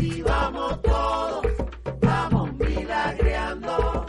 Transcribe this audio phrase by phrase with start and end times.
[0.00, 1.46] Y vamos todos,
[2.00, 4.06] vamos milagreando,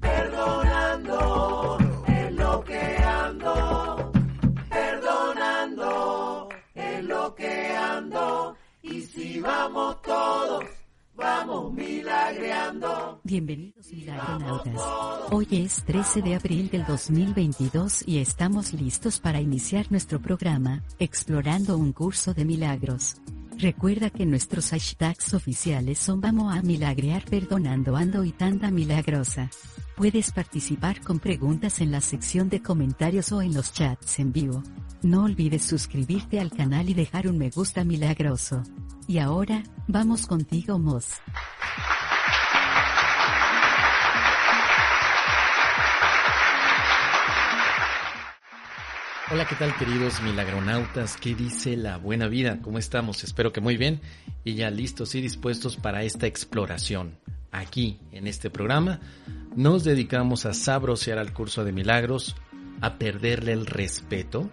[0.00, 2.32] perdonando, es
[4.68, 7.04] perdonando, es
[7.76, 10.64] ando, y si vamos todos,
[11.14, 11.71] vamos
[12.12, 13.20] milagreando.
[13.24, 14.80] Bienvenidos milagronautas.
[15.30, 21.78] Hoy es 13 de abril del 2022 y estamos listos para iniciar nuestro programa, Explorando
[21.78, 23.16] un curso de milagros.
[23.58, 29.50] Recuerda que nuestros hashtags oficiales son Vamos a milagrear perdonando ando y tanda milagrosa.
[29.96, 34.62] Puedes participar con preguntas en la sección de comentarios o en los chats en vivo.
[35.02, 38.62] No olvides suscribirte al canal y dejar un me gusta milagroso.
[39.06, 41.20] Y ahora, vamos contigo Moz.
[49.30, 51.18] Hola, ¿qué tal queridos milagronautas?
[51.18, 52.60] ¿Qué dice la buena vida?
[52.62, 53.24] ¿Cómo estamos?
[53.24, 54.00] Espero que muy bien
[54.42, 57.18] y ya listos y dispuestos para esta exploración.
[57.50, 59.00] Aquí, en este programa,
[59.56, 62.36] nos dedicamos a sabrosear al curso de milagros,
[62.80, 64.48] a perderle el respeto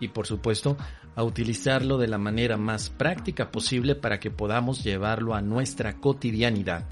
[0.00, 0.76] y por supuesto
[1.16, 6.86] a utilizarlo de la manera más práctica posible para que podamos llevarlo a nuestra cotidianidad.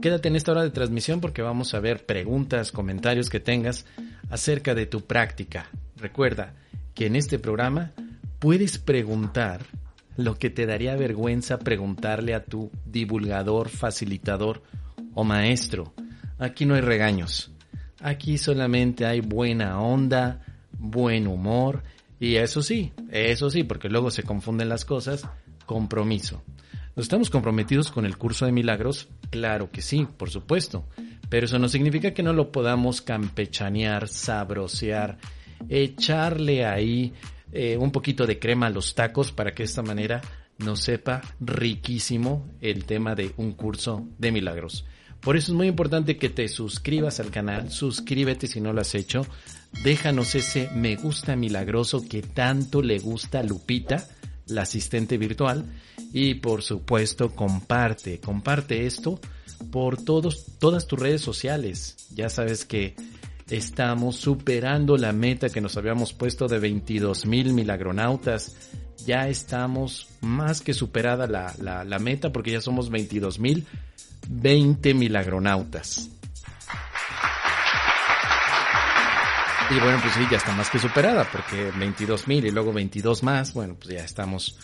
[0.00, 3.84] Quédate en esta hora de transmisión porque vamos a ver preguntas, comentarios que tengas
[4.30, 5.66] acerca de tu práctica.
[5.96, 6.54] Recuerda
[6.94, 7.92] que en este programa
[8.38, 9.62] puedes preguntar
[10.16, 14.62] lo que te daría vergüenza preguntarle a tu divulgador, facilitador
[15.14, 15.92] o maestro.
[16.38, 17.50] Aquí no hay regaños.
[18.00, 20.44] Aquí solamente hay buena onda,
[20.78, 21.82] buen humor
[22.20, 25.28] y eso sí, eso sí, porque luego se confunden las cosas,
[25.66, 26.42] compromiso.
[26.96, 29.08] ¿Estamos comprometidos con el curso de milagros?
[29.30, 30.84] Claro que sí, por supuesto.
[31.28, 35.18] Pero eso no significa que no lo podamos campechanear, sabrosear,
[35.68, 37.12] echarle ahí
[37.52, 40.20] eh, un poquito de crema a los tacos para que de esta manera
[40.58, 44.84] nos sepa riquísimo el tema de un curso de milagros.
[45.20, 48.94] Por eso es muy importante que te suscribas al canal, suscríbete si no lo has
[48.94, 49.26] hecho,
[49.82, 54.08] déjanos ese me gusta milagroso que tanto le gusta Lupita,
[54.46, 55.64] la asistente virtual,
[56.12, 59.20] y por supuesto comparte, comparte esto
[59.70, 61.96] por todos, todas tus redes sociales.
[62.14, 62.94] Ya sabes que
[63.50, 68.56] estamos superando la meta que nos habíamos puesto de 22 mil milagronautas.
[69.04, 73.66] Ya estamos más que superada la, la, la meta porque ya somos 22 mil
[74.28, 76.10] 20 milagronautas.
[79.70, 83.22] Y bueno, pues sí, ya está más que superada, porque 22 mil y luego 22
[83.22, 84.58] más, bueno, pues ya estamos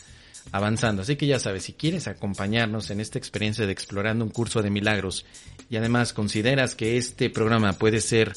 [0.50, 1.02] avanzando.
[1.02, 4.70] Así que ya sabes, si quieres acompañarnos en esta experiencia de explorando un curso de
[4.70, 5.26] milagros
[5.68, 8.32] y además consideras que este programa puede ser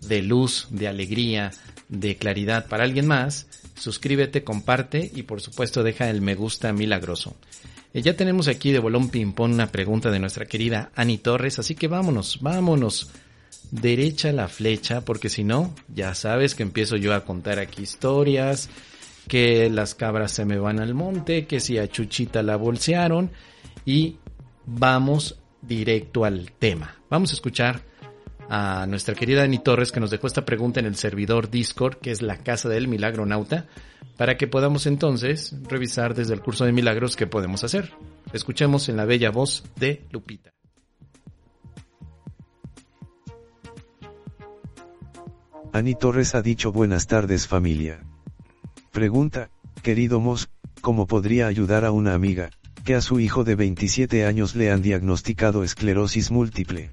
[0.00, 1.50] de luz, de alegría,
[1.88, 7.36] de claridad para alguien más, suscríbete, comparte y por supuesto deja el me gusta milagroso.
[7.94, 11.58] Eh, ya tenemos aquí de bolón ping pong una pregunta de nuestra querida Ani Torres,
[11.58, 13.10] así que vámonos, vámonos
[13.70, 18.68] derecha la flecha, porque si no, ya sabes que empiezo yo a contar aquí historias,
[19.28, 23.30] que las cabras se me van al monte, que si a Chuchita la bolsearon,
[23.84, 24.16] y
[24.66, 26.96] vamos directo al tema.
[27.08, 27.82] Vamos a escuchar
[28.54, 32.10] a nuestra querida Ani Torres que nos dejó esta pregunta en el servidor Discord, que
[32.10, 33.64] es la casa del milagro nauta,
[34.18, 37.94] para que podamos entonces revisar desde el curso de milagros qué podemos hacer.
[38.34, 40.52] Escuchemos en la bella voz de Lupita.
[45.72, 48.04] Ani Torres ha dicho buenas tardes familia.
[48.90, 49.48] Pregunta,
[49.82, 50.50] querido Mos,
[50.82, 52.50] ¿cómo podría ayudar a una amiga,
[52.84, 56.90] que a su hijo de 27 años le han diagnosticado esclerosis múltiple?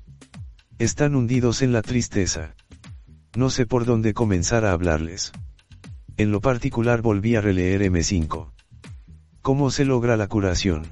[0.79, 2.55] Están hundidos en la tristeza.
[3.35, 5.31] No sé por dónde comenzar a hablarles.
[6.17, 8.51] En lo particular volví a releer M5.
[9.41, 10.87] ¿Cómo se logra la curación?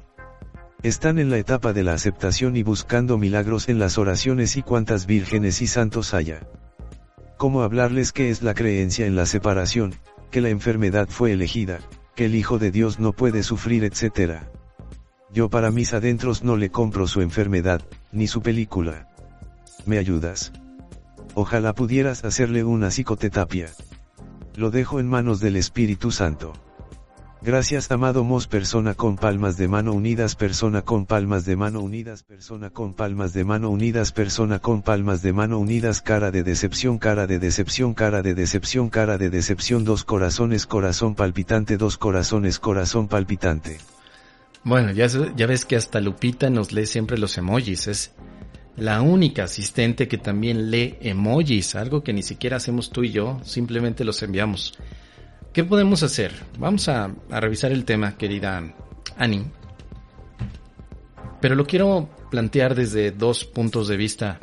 [0.84, 5.08] Están en la etapa de la aceptación y buscando milagros en las oraciones y cuantas
[5.08, 6.48] vírgenes y santos haya
[7.38, 9.94] cómo hablarles qué es la creencia en la separación,
[10.32, 11.80] que la enfermedad fue elegida,
[12.16, 14.42] que el Hijo de Dios no puede sufrir, etc.
[15.32, 19.08] Yo para mis adentros no le compro su enfermedad, ni su película.
[19.88, 20.52] ¿Me ayudas?
[21.34, 23.70] Ojalá pudieras hacerle una psicotetapia.
[24.54, 26.52] Lo dejo en manos del Espíritu Santo.
[27.42, 32.24] Gracias amado Mos persona con palmas de mano unidas persona con palmas de mano unidas
[32.24, 36.98] persona con palmas de mano unidas persona con palmas de mano unidas cara de decepción
[36.98, 42.60] cara de decepción cara de decepción cara de decepción dos corazones corazón palpitante dos corazones
[42.60, 43.78] corazón palpitante.
[44.66, 48.12] Bueno, ya, ya ves que hasta Lupita nos lee siempre los emojis, es
[48.78, 53.40] la única asistente que también lee emojis, algo que ni siquiera hacemos tú y yo,
[53.44, 54.78] simplemente los enviamos.
[55.52, 56.32] ¿Qué podemos hacer?
[56.60, 58.76] Vamos a, revisar el tema, querida
[59.18, 59.46] Annie.
[61.42, 64.40] Pero lo quiero plantear desde dos puntos de vista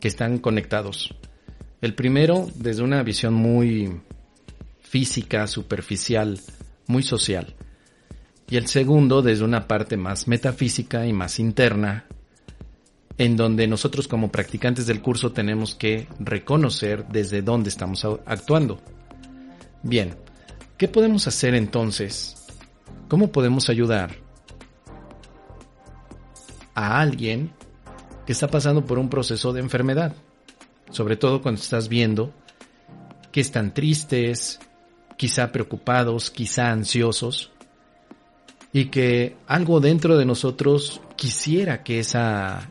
[0.00, 1.14] que están conectados.
[1.80, 4.00] El primero, desde una visión muy
[4.80, 6.40] física, superficial,
[6.88, 7.54] muy social.
[8.50, 12.06] Y el segundo, desde una parte más metafísica y más interna,
[13.18, 18.80] en donde nosotros como practicantes del curso tenemos que reconocer desde dónde estamos actuando.
[19.82, 20.16] Bien,
[20.76, 22.46] ¿qué podemos hacer entonces?
[23.08, 24.16] ¿Cómo podemos ayudar
[26.74, 27.52] a alguien
[28.26, 30.14] que está pasando por un proceso de enfermedad?
[30.90, 32.32] Sobre todo cuando estás viendo
[33.32, 34.60] que están tristes,
[35.16, 37.50] quizá preocupados, quizá ansiosos,
[38.72, 42.68] y que algo dentro de nosotros quisiera que esa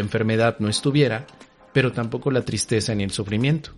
[0.00, 1.26] enfermedad no estuviera,
[1.72, 3.72] pero tampoco la tristeza ni el sufrimiento.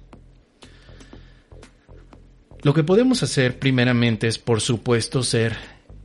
[2.62, 5.56] Lo que podemos hacer primeramente es, por supuesto, ser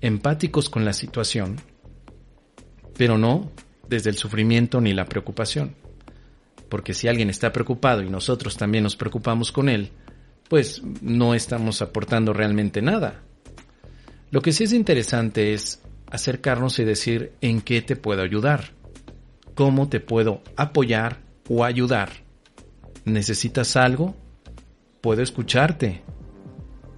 [0.02, 1.58] empáticos con la situación,
[2.96, 3.52] pero no
[3.88, 5.76] desde el sufrimiento ni la preocupación.
[6.70, 9.92] Porque si alguien está preocupado y nosotros también nos preocupamos con él,
[10.50, 13.22] pues no estamos aportando realmente nada.
[14.30, 18.72] Lo que sí es interesante es acercarnos y decir en qué te puedo ayudar,
[19.56, 22.10] cómo te puedo apoyar o ayudar.
[23.06, 24.16] ¿Necesitas algo?
[25.02, 26.02] Puedo escucharte,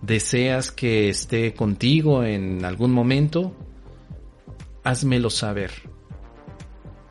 [0.01, 3.55] deseas que esté contigo en algún momento,
[4.83, 5.71] házmelo saber.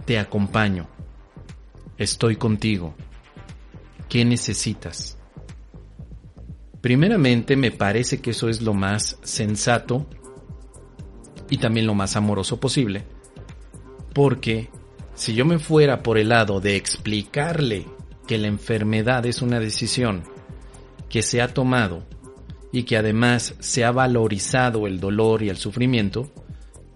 [0.04, 0.86] Te acompaño.
[1.96, 2.94] Estoy contigo.
[4.08, 5.18] ¿Qué necesitas?
[6.80, 10.06] Primeramente me parece que eso es lo más sensato
[11.48, 13.04] y también lo más amoroso posible,
[14.12, 14.70] porque
[15.14, 17.86] si yo me fuera por el lado de explicarle
[18.26, 20.24] que la enfermedad es una decisión
[21.08, 22.04] que se ha tomado
[22.72, 26.32] y que además se ha valorizado el dolor y el sufrimiento,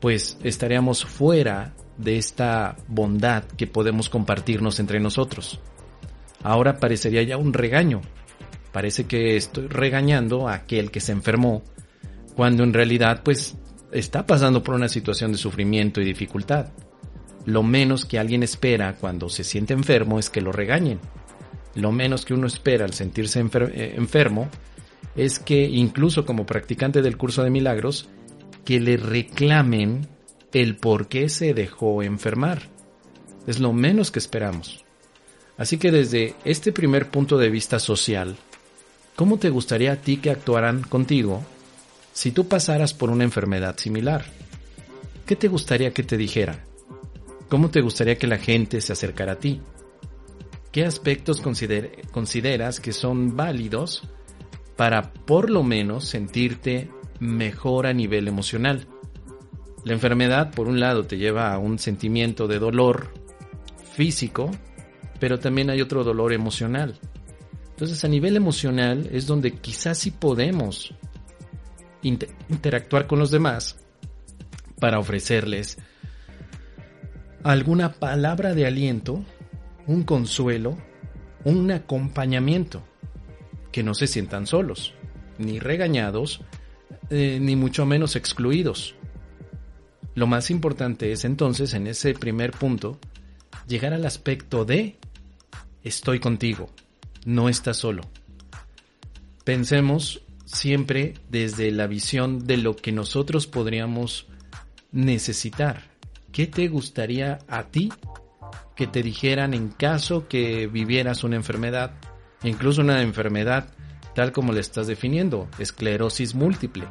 [0.00, 5.60] pues estaríamos fuera de esta bondad que podemos compartirnos entre nosotros.
[6.42, 8.00] Ahora parecería ya un regaño.
[8.72, 11.62] Parece que estoy regañando a aquel que se enfermó,
[12.34, 13.56] cuando en realidad pues
[13.92, 16.68] está pasando por una situación de sufrimiento y dificultad.
[17.48, 21.00] Lo menos que alguien espera cuando se siente enfermo es que lo regañen.
[21.74, 24.50] Lo menos que uno espera al sentirse eh, enfermo
[25.16, 28.10] es que incluso como practicante del curso de milagros,
[28.66, 30.06] que le reclamen
[30.52, 32.68] el por qué se dejó enfermar.
[33.46, 34.84] Es lo menos que esperamos.
[35.56, 38.36] Así que desde este primer punto de vista social,
[39.16, 41.42] ¿cómo te gustaría a ti que actuaran contigo
[42.12, 44.26] si tú pasaras por una enfermedad similar?
[45.24, 46.67] ¿Qué te gustaría que te dijera?
[47.48, 49.60] ¿Cómo te gustaría que la gente se acercara a ti?
[50.70, 54.02] ¿Qué aspectos consideras que son válidos
[54.76, 56.88] para por lo menos sentirte
[57.20, 58.86] mejor a nivel emocional.
[59.84, 63.12] La enfermedad, por un lado, te lleva a un sentimiento de dolor
[63.92, 64.50] físico,
[65.18, 66.98] pero también hay otro dolor emocional.
[67.70, 70.94] Entonces, a nivel emocional es donde quizás sí podemos
[72.02, 73.78] interactuar con los demás
[74.78, 75.78] para ofrecerles
[77.48, 79.24] alguna palabra de aliento,
[79.86, 80.76] un consuelo,
[81.44, 82.82] un acompañamiento
[83.72, 84.92] que no se sientan solos,
[85.38, 86.42] ni regañados,
[87.08, 88.96] eh, ni mucho menos excluidos.
[90.14, 92.98] Lo más importante es entonces, en ese primer punto,
[93.66, 94.98] llegar al aspecto de
[95.82, 96.68] estoy contigo,
[97.24, 98.02] no estás solo.
[99.44, 104.26] Pensemos siempre desde la visión de lo que nosotros podríamos
[104.92, 105.97] necesitar.
[106.38, 107.92] ¿Qué te gustaría a ti
[108.76, 111.96] que te dijeran en caso que vivieras una enfermedad
[112.44, 113.70] incluso una enfermedad
[114.14, 116.84] tal como le estás definiendo, esclerosis múltiple.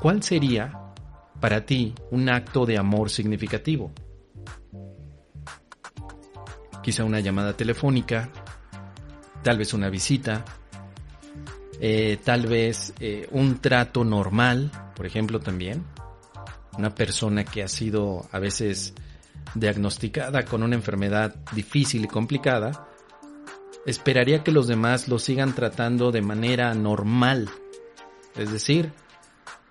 [0.00, 0.72] ¿Cuál sería
[1.40, 3.92] para ti un acto de amor significativo?
[6.82, 8.30] Quizá una llamada telefónica,
[9.42, 10.42] tal vez una visita,
[11.78, 15.84] eh, tal vez eh, un trato normal, por ejemplo, también.
[16.76, 18.94] Una persona que ha sido a veces
[19.54, 22.88] diagnosticada con una enfermedad difícil y complicada,
[23.86, 27.50] esperaría que los demás lo sigan tratando de manera normal.
[28.36, 28.92] Es decir,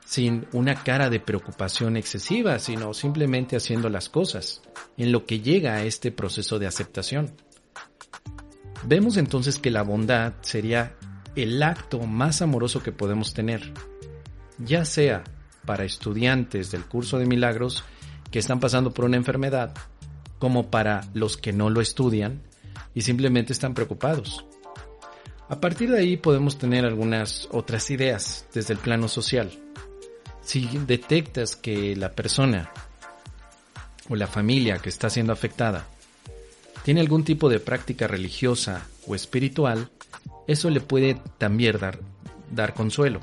[0.06, 4.62] sin una cara de preocupación excesiva, sino simplemente haciendo las cosas,
[4.98, 7.32] en lo que llega a este proceso de aceptación.
[8.84, 10.96] Vemos entonces que la bondad sería
[11.36, 13.72] el acto más amoroso que podemos tener,
[14.58, 15.24] ya sea
[15.66, 17.84] para estudiantes del curso de milagros
[18.30, 19.74] que están pasando por una enfermedad,
[20.40, 22.42] como para los que no lo estudian
[22.94, 24.46] y simplemente están preocupados.
[25.50, 29.52] A partir de ahí podemos tener algunas otras ideas desde el plano social.
[30.42, 32.72] Si detectas que la persona
[34.10, 35.86] o la familia que está siendo afectada
[36.84, 39.90] tiene algún tipo de práctica religiosa o espiritual,
[40.48, 42.00] eso le puede también dar,
[42.50, 43.20] dar consuelo.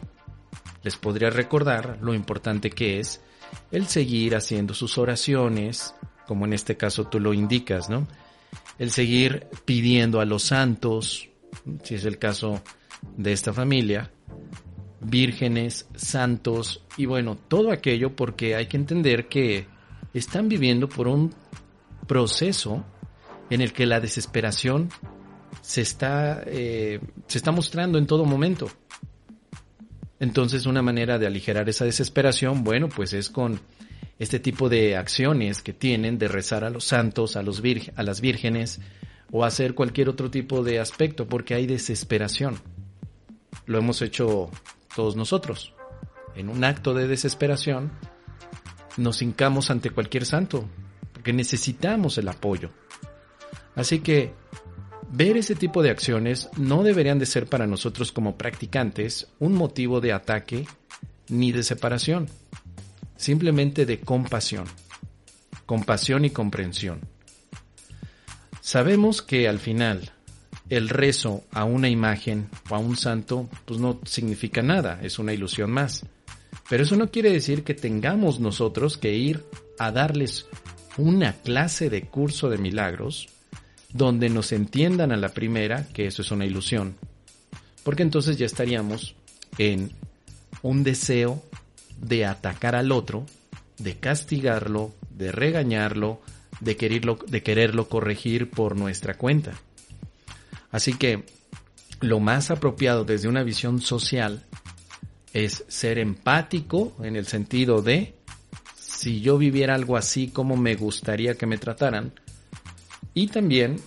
[0.88, 3.21] Les podría recordar lo importante que es
[3.71, 5.95] el seguir haciendo sus oraciones,
[6.26, 8.09] como en este caso tú lo indicas, ¿no?
[8.78, 11.28] El seguir pidiendo a los santos,
[11.83, 12.62] si es el caso
[13.18, 14.11] de esta familia,
[15.02, 19.66] vírgenes, santos y bueno, todo aquello porque hay que entender que
[20.14, 21.35] están viviendo por un
[22.07, 22.83] proceso
[23.50, 24.88] en el que la desesperación
[25.61, 28.71] se está, eh, se está mostrando en todo momento.
[30.20, 33.60] Entonces una manera de aligerar esa desesperación, bueno, pues es con
[34.18, 37.62] este tipo de acciones que tienen de rezar a los santos, a, los
[37.94, 38.80] a las vírgenes
[39.30, 42.60] o hacer cualquier otro tipo de aspecto porque hay desesperación.
[43.66, 44.50] Lo hemos hecho
[44.94, 45.75] todos nosotros.
[46.34, 47.92] En un acto de desesperación
[48.96, 50.68] nos hincamos ante cualquier santo
[51.12, 52.70] porque necesitamos el apoyo.
[53.76, 54.32] Así que
[55.11, 60.00] ver ese tipo de acciones no deberían de ser para nosotros como practicantes un motivo
[60.00, 60.67] de ataque
[61.29, 62.29] ni de separación,
[63.17, 64.67] simplemente de compasión,
[65.67, 67.00] compasión y comprensión.
[68.61, 70.12] Sabemos que al final
[70.69, 75.33] el rezo a una imagen o a un santo pues no significa nada, es una
[75.33, 76.05] ilusión más.
[76.69, 79.45] Pero eso no quiere decir que tengamos nosotros que ir
[79.79, 80.47] a darles
[80.99, 83.29] una clase de curso de milagros
[83.92, 86.97] donde nos entiendan a la primera que eso es una ilusión.
[87.83, 89.14] Porque entonces ya estaríamos
[89.57, 89.90] en
[90.62, 91.42] un deseo
[92.00, 93.25] de atacar al otro,
[93.78, 96.21] de castigarlo, de regañarlo,
[96.61, 99.52] de quererlo, de quererlo corregir por nuestra cuenta.
[100.71, 101.25] Así que
[102.00, 104.45] lo más apropiado desde una visión social
[105.33, 108.14] es ser empático en el sentido de
[108.78, 112.12] si yo viviera algo así como me gustaría que me trataran,
[113.15, 113.81] y también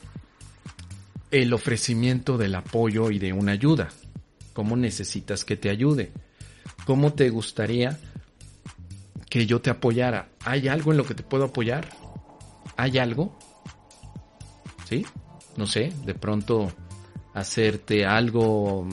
[1.32, 3.90] el ofrecimiento del apoyo y de una ayuda.
[4.54, 6.12] ¿Cómo necesitas que te ayude?
[6.86, 7.98] ¿Cómo te gustaría
[9.30, 10.30] que yo te apoyara?
[10.44, 11.90] ¿Hay algo en lo que te puedo apoyar?
[12.76, 13.38] ¿Hay algo?
[14.90, 15.06] ¿Sí?
[15.56, 16.72] No sé, de pronto
[17.34, 18.88] hacerte algo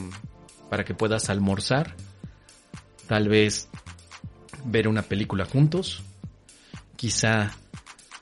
[0.69, 1.95] para que puedas almorzar.
[3.07, 3.67] Tal vez
[4.65, 6.03] ver una película juntos.
[6.95, 7.51] Quizá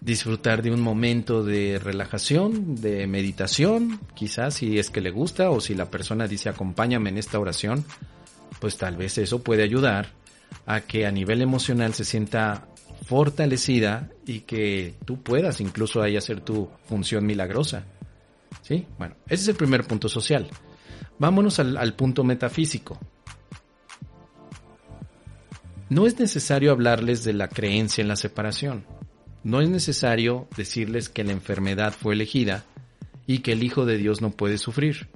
[0.02, 5.60] disfrutar de un momento de relajación, de meditación, quizás si es que le gusta o
[5.60, 7.84] si la persona dice acompáñame en esta oración,
[8.60, 10.10] pues tal vez eso puede ayudar
[10.66, 12.68] a que a nivel emocional se sienta
[13.06, 17.86] fortalecida y que tú puedas incluso ahí hacer tu función milagrosa.
[18.62, 18.86] ¿Sí?
[18.98, 20.48] Bueno, ese es el primer punto social.
[21.20, 23.00] Vámonos al, al punto metafísico.
[25.90, 28.84] No es necesario hablarles de la creencia en la separación
[29.48, 32.66] no es necesario decirles que la enfermedad fue elegida
[33.26, 35.08] y que el Hijo de Dios no puede sufrir.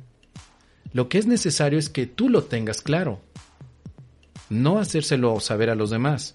[0.93, 3.19] Lo que es necesario es que tú lo tengas claro,
[4.47, 6.33] no hacérselo saber a los demás.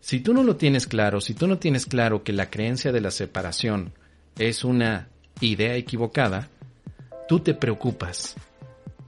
[0.00, 3.00] Si tú no lo tienes claro, si tú no tienes claro que la creencia de
[3.00, 3.94] la separación
[4.36, 5.08] es una
[5.40, 6.50] idea equivocada,
[7.28, 8.36] tú te preocupas.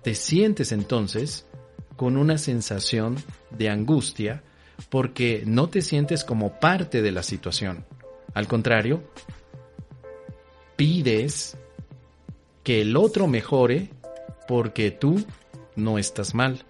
[0.02, 1.46] Te sientes entonces
[1.94, 3.16] con una sensación
[3.50, 4.42] de angustia
[4.88, 7.84] porque no te sientes como parte de la situación.
[8.34, 9.02] Al contrario,
[10.76, 11.56] pides
[12.62, 13.90] que el otro mejore
[14.46, 15.24] porque tú
[15.76, 16.64] no estás mal.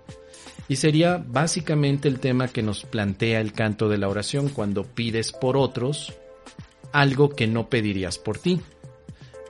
[0.68, 5.32] Y sería básicamente el tema que nos plantea el canto de la oración cuando pides
[5.32, 6.14] por otros
[6.92, 8.60] algo que no pedirías por ti,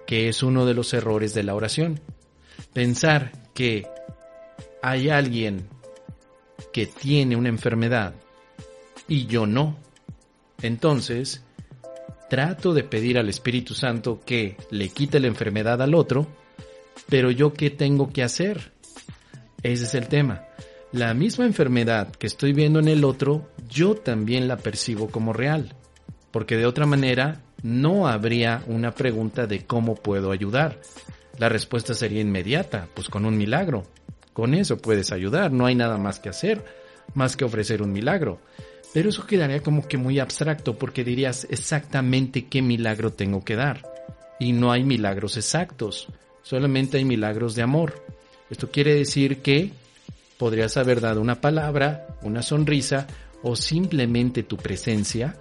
[0.07, 2.01] que es uno de los errores de la oración.
[2.73, 3.87] Pensar que
[4.83, 5.69] hay alguien
[6.73, 8.15] que tiene una enfermedad
[9.07, 9.77] y yo no.
[10.63, 11.44] Entonces,
[12.29, 16.27] trato de pedir al Espíritu Santo que le quite la enfermedad al otro,
[17.09, 18.73] pero yo qué tengo que hacer?
[19.63, 20.45] Ese es el tema.
[20.93, 25.75] La misma enfermedad que estoy viendo en el otro, yo también la percibo como real,
[26.31, 30.81] porque de otra manera no habría una pregunta de cómo puedo ayudar.
[31.39, 33.85] La respuesta sería inmediata, pues con un milagro.
[34.33, 36.65] Con eso puedes ayudar, no hay nada más que hacer.
[37.15, 38.41] más que ofrecer un milagro.
[38.95, 43.83] Pero eso quedaría como que muy abstracto porque dirías exactamente qué milagro tengo que dar.
[44.39, 46.07] Y no hay milagros exactos,
[46.43, 48.05] solamente hay milagros de amor.
[48.51, 49.73] Esto quiere decir que
[50.39, 53.09] podrías haber dado una palabra, una sonrisa
[53.43, 55.37] o simplemente tu presencia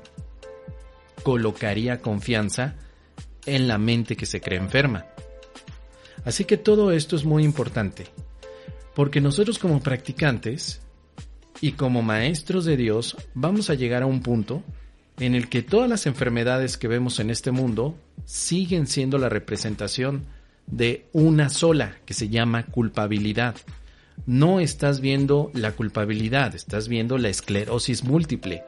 [1.21, 2.75] colocaría confianza
[3.45, 5.05] en la mente que se cree enferma.
[6.25, 8.07] Así que todo esto es muy importante,
[8.95, 10.82] porque nosotros como practicantes
[11.63, 14.61] y como maestros de Dios vamos a llegar a un punto
[15.17, 20.25] en el que todas las enfermedades que vemos en este mundo siguen siendo la representación
[20.67, 23.55] de una sola, que se llama culpabilidad.
[24.25, 28.63] No estás viendo la culpabilidad, estás viendo la esclerosis múltiple,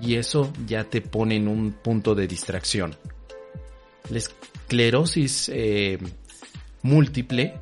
[0.00, 2.96] y eso ya te pone en un punto de distracción.
[4.10, 5.98] La esclerosis eh,
[6.82, 7.54] múltiple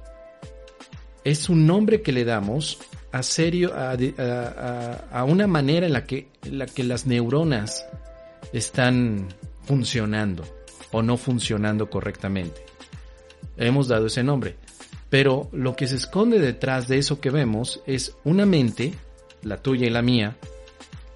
[1.24, 2.78] es un nombre que le damos
[3.18, 7.84] a serio a, una manera en la que, en la que las neuronas
[8.52, 9.26] están
[9.64, 10.44] funcionando
[10.92, 12.64] o no funcionando correctamente.
[13.56, 14.56] Hemos dado ese nombre.
[15.10, 18.94] Pero lo que se esconde detrás de eso que vemos es una mente,
[19.42, 20.36] la tuya y la mía,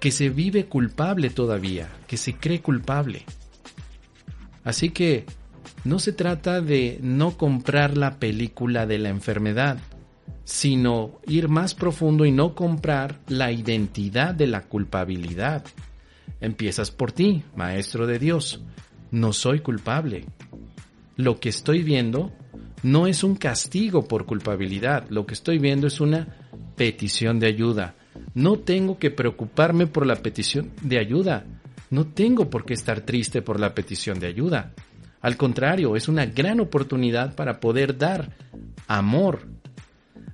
[0.01, 3.23] que se vive culpable todavía, que se cree culpable.
[4.65, 5.25] Así que
[5.85, 9.77] no se trata de no comprar la película de la enfermedad,
[10.43, 15.63] sino ir más profundo y no comprar la identidad de la culpabilidad.
[16.41, 18.61] Empiezas por ti, Maestro de Dios.
[19.11, 20.25] No soy culpable.
[21.15, 22.31] Lo que estoy viendo
[22.81, 26.27] no es un castigo por culpabilidad, lo que estoy viendo es una
[26.75, 27.95] petición de ayuda.
[28.33, 31.45] No tengo que preocuparme por la petición de ayuda.
[31.89, 34.73] No tengo por qué estar triste por la petición de ayuda.
[35.21, 38.35] Al contrario, es una gran oportunidad para poder dar
[38.87, 39.52] amor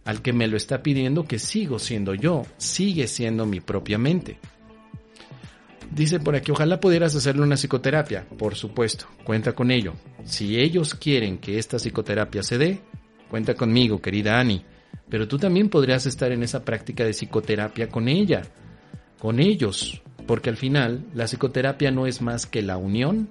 [0.05, 4.39] al que me lo está pidiendo que sigo siendo yo, sigue siendo mi propia mente.
[5.91, 8.25] Dice por aquí, ojalá pudieras hacerle una psicoterapia.
[8.37, 9.93] Por supuesto, cuenta con ello.
[10.23, 12.81] Si ellos quieren que esta psicoterapia se dé,
[13.29, 14.63] cuenta conmigo, querida Annie.
[15.09, 18.43] Pero tú también podrías estar en esa práctica de psicoterapia con ella,
[19.17, 23.27] con ellos, porque al final la psicoterapia no es más que la unión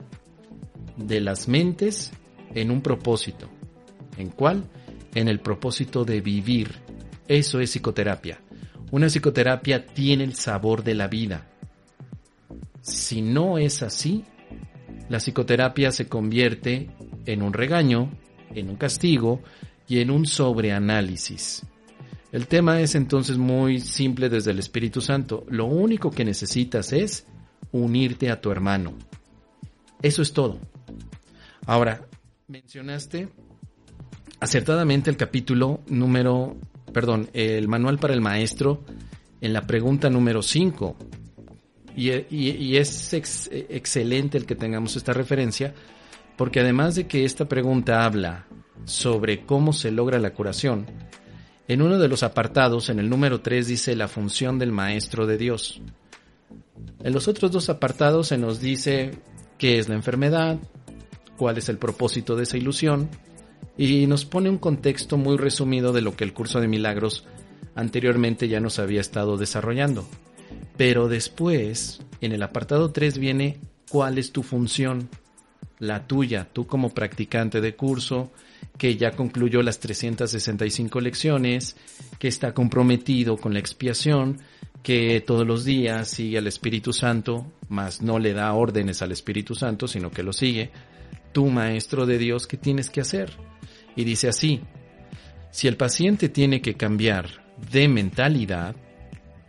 [0.97, 2.13] de las mentes
[2.55, 3.49] en un propósito.
[4.17, 4.65] ¿En cuál?
[5.15, 6.71] En el propósito de vivir.
[7.27, 8.41] Eso es psicoterapia.
[8.91, 11.47] Una psicoterapia tiene el sabor de la vida.
[12.81, 14.25] Si no es así,
[15.09, 16.91] la psicoterapia se convierte
[17.27, 18.11] en un regaño,
[18.55, 19.43] en un castigo
[19.87, 21.67] y en un sobreanálisis.
[22.31, 25.45] El tema es entonces muy simple desde el Espíritu Santo.
[25.49, 27.27] Lo único que necesitas es
[27.73, 28.95] unirte a tu hermano.
[30.03, 30.61] Eso es todo.
[31.67, 32.07] Ahora,
[32.47, 33.29] mencionaste
[34.41, 36.57] acertadamente el capítulo número,
[36.93, 38.83] perdón, el manual para el maestro
[39.41, 40.97] en la pregunta número 5.
[41.97, 45.75] Y, es excelente el que tengamos esta referencia,
[46.37, 48.47] porque además de que esta pregunta habla
[48.85, 50.87] sobre cómo se logra la curación,
[51.67, 55.37] en uno de los apartados, en el número 3, dice la función del Maestro de
[55.37, 55.83] Dios.
[57.03, 59.11] En los otros dos apartados se nos dice
[59.59, 60.59] qué es la enfermedad,
[61.37, 63.11] cuál es el propósito de esa ilusión
[63.79, 67.25] y nos pone un contexto muy resumido de lo que el curso de milagros
[67.77, 70.07] anteriormente ya nos había estado desarrollando.
[70.77, 75.09] Pero después, en el apartado 3 viene cuál es tu función,
[75.79, 78.33] la tuya, tú como practicante de curso,
[78.77, 81.77] que ya concluyó las 365 lecciones,
[82.19, 84.39] que está comprometido con la expiación,
[84.83, 89.55] que todos los días sigue al Espíritu Santo, mas no le da órdenes al Espíritu
[89.55, 90.71] Santo, sino que lo sigue,
[91.33, 93.48] tú, maestro de Dios, ¿qué tienes que hacer?
[93.99, 94.61] Y dice así,
[95.51, 98.77] si el paciente tiene que cambiar de mentalidad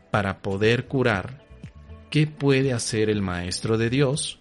[0.10, 1.46] para poder curar,
[2.10, 4.40] ¿qué puede hacer el maestro de Dios?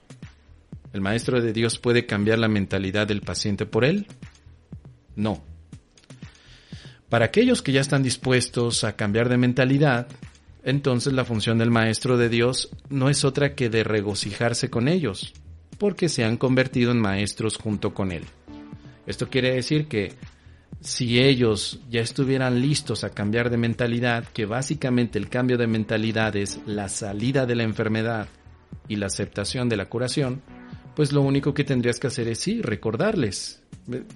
[0.94, 4.06] ¿El maestro de Dios puede cambiar la mentalidad del paciente por él?
[5.14, 5.44] No.
[7.10, 10.08] Para aquellos que ya están dispuestos a cambiar de mentalidad,
[10.64, 15.34] entonces la función del maestro de Dios no es otra que de regocijarse con ellos,
[15.76, 18.24] porque se han convertido en maestros junto con Él.
[19.08, 20.12] Esto quiere decir que
[20.82, 26.36] si ellos ya estuvieran listos a cambiar de mentalidad, que básicamente el cambio de mentalidad
[26.36, 28.28] es la salida de la enfermedad
[28.86, 30.42] y la aceptación de la curación,
[30.94, 33.62] pues lo único que tendrías que hacer es sí, recordarles.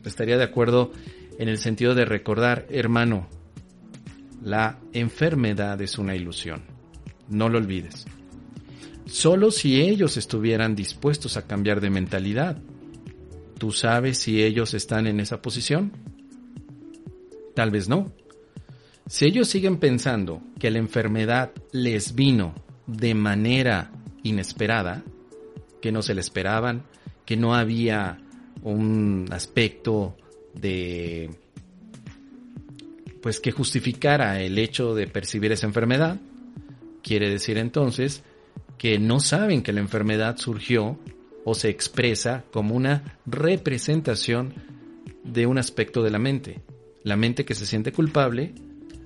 [0.04, 0.92] Estaría de acuerdo
[1.38, 3.30] en el sentido de recordar, hermano,
[4.44, 6.64] la enfermedad es una ilusión.
[7.30, 8.04] No lo olvides.
[9.06, 12.58] Solo si ellos estuvieran dispuestos a cambiar de mentalidad.
[13.62, 15.92] ¿Tú sabes si ellos están en esa posición?
[17.54, 18.12] Tal vez no.
[19.06, 22.56] Si ellos siguen pensando que la enfermedad les vino
[22.88, 23.92] de manera
[24.24, 25.04] inesperada,
[25.80, 26.82] que no se le esperaban,
[27.24, 28.18] que no había
[28.64, 30.16] un aspecto
[30.54, 31.30] de
[33.22, 36.18] pues que justificara el hecho de percibir esa enfermedad,
[37.00, 38.24] quiere decir entonces
[38.76, 40.98] que no saben que la enfermedad surgió
[41.44, 44.54] o se expresa como una representación
[45.24, 46.60] de un aspecto de la mente.
[47.02, 48.54] La mente que se siente culpable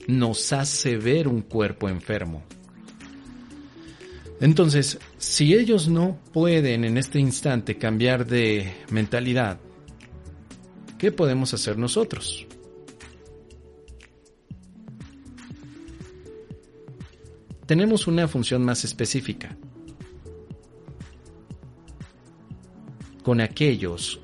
[0.06, 2.44] nos hace ver un cuerpo enfermo.
[4.40, 9.58] Entonces, si ellos no pueden en este instante cambiar de mentalidad,
[10.98, 12.46] ¿qué podemos hacer nosotros?
[17.66, 19.56] Tenemos una función más específica.
[23.26, 24.20] Con aquellos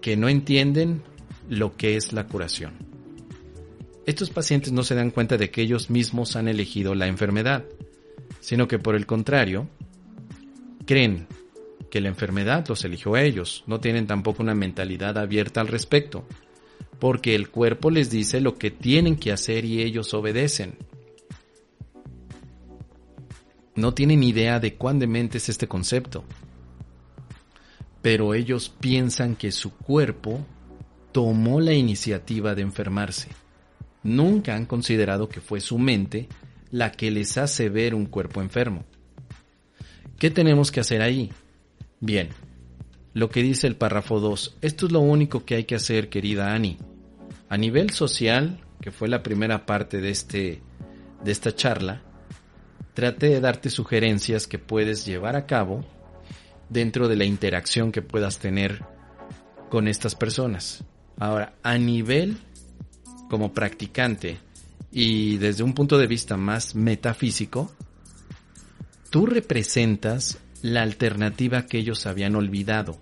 [0.00, 1.02] que no entienden
[1.46, 2.72] lo que es la curación.
[4.06, 7.66] Estos pacientes no se dan cuenta de que ellos mismos han elegido la enfermedad,
[8.40, 9.68] sino que por el contrario,
[10.86, 11.26] creen
[11.90, 16.26] que la enfermedad los eligió a ellos, no tienen tampoco una mentalidad abierta al respecto,
[16.98, 20.78] porque el cuerpo les dice lo que tienen que hacer y ellos obedecen.
[23.74, 26.24] No tienen idea de cuán demente es este concepto,
[28.06, 30.46] pero ellos piensan que su cuerpo
[31.10, 33.30] tomó la iniciativa de enfermarse.
[34.04, 36.28] Nunca han considerado que fue su mente
[36.70, 38.84] la que les hace ver un cuerpo enfermo.
[40.20, 41.32] ¿Qué tenemos que hacer ahí?
[41.98, 42.28] Bien,
[43.12, 46.54] lo que dice el párrafo 2, esto es lo único que hay que hacer, querida
[46.54, 46.78] Annie.
[47.48, 50.62] A nivel social, que fue la primera parte de, este,
[51.24, 52.02] de esta charla,
[52.94, 55.84] trate de darte sugerencias que puedes llevar a cabo
[56.68, 58.84] dentro de la interacción que puedas tener
[59.70, 60.84] con estas personas.
[61.18, 62.38] Ahora, a nivel
[63.28, 64.38] como practicante
[64.90, 67.70] y desde un punto de vista más metafísico,
[69.10, 72.98] tú representas la alternativa que ellos habían olvidado.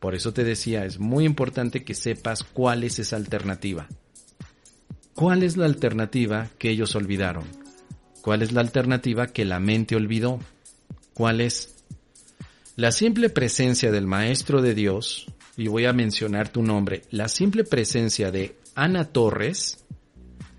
[0.00, 3.88] Por eso te decía, es muy importante que sepas cuál es esa alternativa.
[5.14, 7.44] ¿Cuál es la alternativa que ellos olvidaron?
[8.20, 10.40] ¿Cuál es la alternativa que la mente olvidó?
[11.14, 11.75] ¿Cuál es?
[12.76, 17.64] La simple presencia del Maestro de Dios y voy a mencionar tu nombre, la simple
[17.64, 19.86] presencia de Ana Torres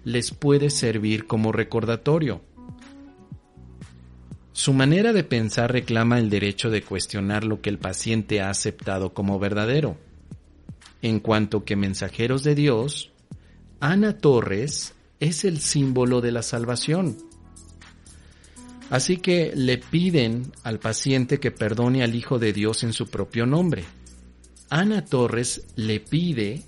[0.03, 2.41] les puede servir como recordatorio.
[4.51, 9.13] Su manera de pensar reclama el derecho de cuestionar lo que el paciente ha aceptado
[9.13, 9.95] como verdadero.
[11.03, 13.11] En cuanto que mensajeros de Dios,
[13.79, 17.15] Ana Torres es el símbolo de la salvación.
[18.89, 23.45] Así que le piden al paciente que perdone al Hijo de Dios en su propio
[23.45, 23.83] nombre.
[24.69, 26.63] Ana Torres le pide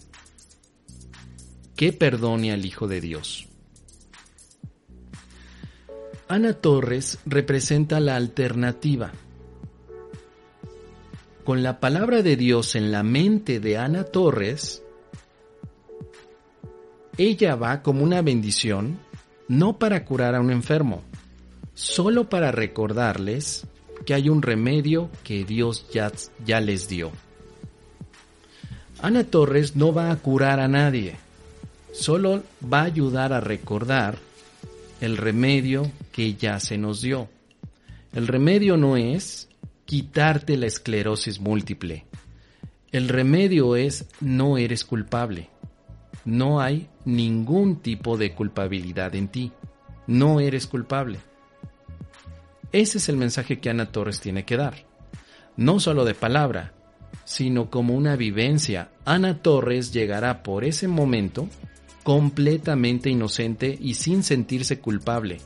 [1.75, 3.47] que perdone al Hijo de Dios.
[6.27, 9.11] Ana Torres representa la alternativa.
[11.45, 14.83] Con la palabra de Dios en la mente de Ana Torres,
[17.17, 18.99] ella va como una bendición,
[19.47, 21.03] no para curar a un enfermo,
[21.79, 23.65] solo para recordarles
[24.05, 27.11] que hay un remedio que Dios ya, les dio.
[29.01, 31.15] Ana Torres no va a curar a nadie,
[31.93, 34.17] solo va a ayudar a recordar
[34.99, 37.29] el remedio que ya se nos dio.
[38.11, 39.47] El remedio no es
[39.85, 42.05] quitarte la esclerosis múltiple.
[42.91, 45.49] El remedio es no eres culpable.
[46.25, 49.53] No hay ningún tipo de culpabilidad en ti.
[50.07, 51.19] No eres culpable.
[52.71, 54.85] Ese es el mensaje que Ana Torres tiene que dar.
[55.57, 56.73] No solo de palabra,
[57.25, 58.91] sino como una vivencia.
[59.05, 61.47] Ana Torres llegará por ese momento
[62.03, 65.39] completamente inocente y sin sentirse culpable,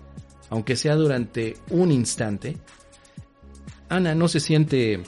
[0.49, 2.57] aunque sea durante un instante.
[3.89, 5.01] Ana no se siente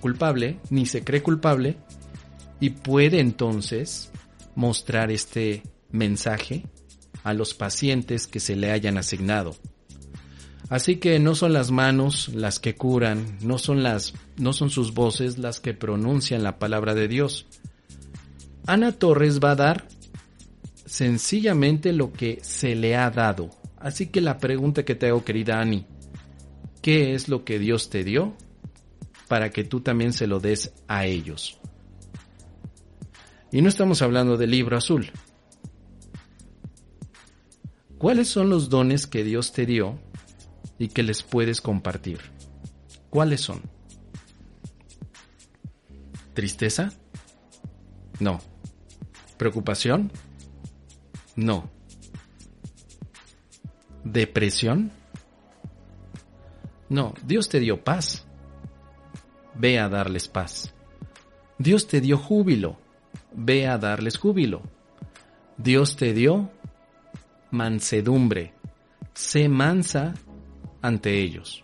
[0.00, 1.76] culpable ni se cree culpable
[2.58, 4.10] y puede entonces
[4.54, 6.64] mostrar este mensaje
[7.22, 9.56] a los pacientes que se le hayan asignado.
[10.70, 14.94] Así que no son las manos las que curan, no son las no son sus
[14.94, 17.46] voces las que pronuncian la palabra de Dios.
[18.66, 19.88] Ana Torres va a dar
[20.86, 23.50] sencillamente lo que se le ha dado.
[23.78, 25.86] Así que la pregunta que te hago, querida Ani,
[26.82, 28.36] ¿qué es lo que Dios te dio
[29.26, 31.58] para que tú también se lo des a ellos?
[33.50, 35.10] Y no estamos hablando del libro azul.
[37.98, 39.98] ¿Cuáles son los dones que Dios te dio
[40.80, 42.18] y que les puedes compartir.
[43.10, 43.60] ¿Cuáles son?
[46.32, 46.90] ¿Tristeza?
[48.18, 48.40] No.
[49.36, 50.10] ¿Preocupación?
[51.36, 51.70] No.
[54.04, 54.90] depresión?
[56.88, 58.26] No, Dios te dio paz.
[59.54, 60.72] Ve a darles paz.
[61.58, 62.78] Dios te dio júbilo.
[63.34, 64.62] Ve a darles júbilo.
[65.58, 66.50] Dios te dio
[67.50, 68.54] mansedumbre.
[69.12, 70.14] Sé mansa
[70.82, 71.62] ante ellos.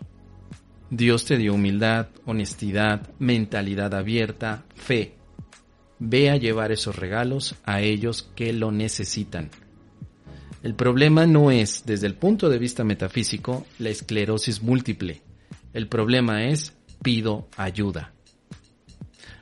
[0.89, 5.15] Dios te dio humildad, honestidad, mentalidad abierta, fe.
[5.99, 9.49] Ve a llevar esos regalos a ellos que lo necesitan.
[10.63, 15.21] El problema no es, desde el punto de vista metafísico, la esclerosis múltiple.
[15.73, 18.13] El problema es, pido ayuda.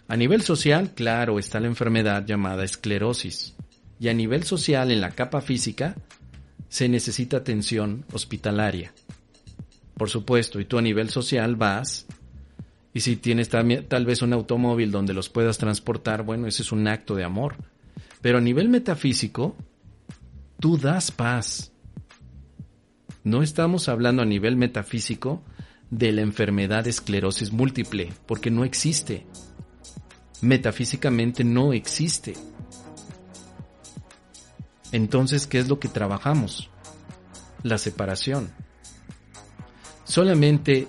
[0.07, 3.55] A nivel social, claro, está la enfermedad llamada esclerosis.
[3.99, 5.95] Y a nivel social, en la capa física,
[6.69, 8.93] se necesita atención hospitalaria.
[9.97, 12.05] Por supuesto, y tú a nivel social vas,
[12.93, 16.87] y si tienes tal vez un automóvil donde los puedas transportar, bueno, ese es un
[16.87, 17.55] acto de amor.
[18.21, 19.55] Pero a nivel metafísico,
[20.59, 21.71] tú das paz.
[23.23, 25.43] No estamos hablando a nivel metafísico
[25.89, 29.25] de la enfermedad de esclerosis múltiple, porque no existe.
[30.41, 32.33] Metafísicamente no existe.
[34.91, 36.69] Entonces, ¿qué es lo que trabajamos?
[37.63, 38.49] La separación.
[40.05, 40.87] Solamente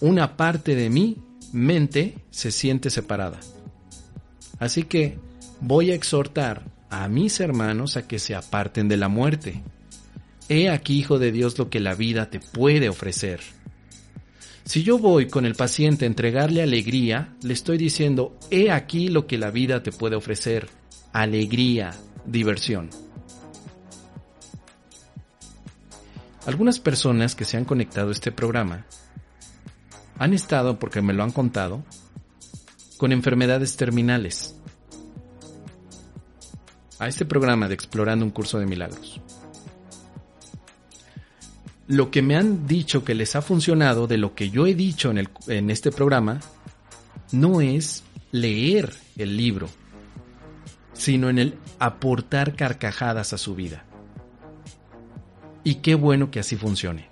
[0.00, 1.18] una parte de mi
[1.52, 3.38] mente se siente separada.
[4.58, 5.18] Así que
[5.60, 9.62] voy a exhortar a mis hermanos a que se aparten de la muerte.
[10.48, 13.40] He aquí, Hijo de Dios, lo que la vida te puede ofrecer.
[14.64, 19.26] Si yo voy con el paciente a entregarle alegría, le estoy diciendo, he aquí lo
[19.26, 20.68] que la vida te puede ofrecer,
[21.12, 21.92] alegría,
[22.26, 22.90] diversión.
[26.44, 28.84] Algunas personas que se han conectado a este programa
[30.18, 31.84] han estado, porque me lo han contado,
[32.96, 34.56] con enfermedades terminales
[36.98, 39.20] a este programa de Explorando un Curso de Milagros.
[41.88, 45.10] Lo que me han dicho que les ha funcionado de lo que yo he dicho
[45.10, 46.40] en, en este programa
[47.32, 49.68] no es leer el libro,
[50.92, 53.84] sino en el aportar carcajadas a su vida.
[55.64, 57.08] Y qué bueno que así funcione.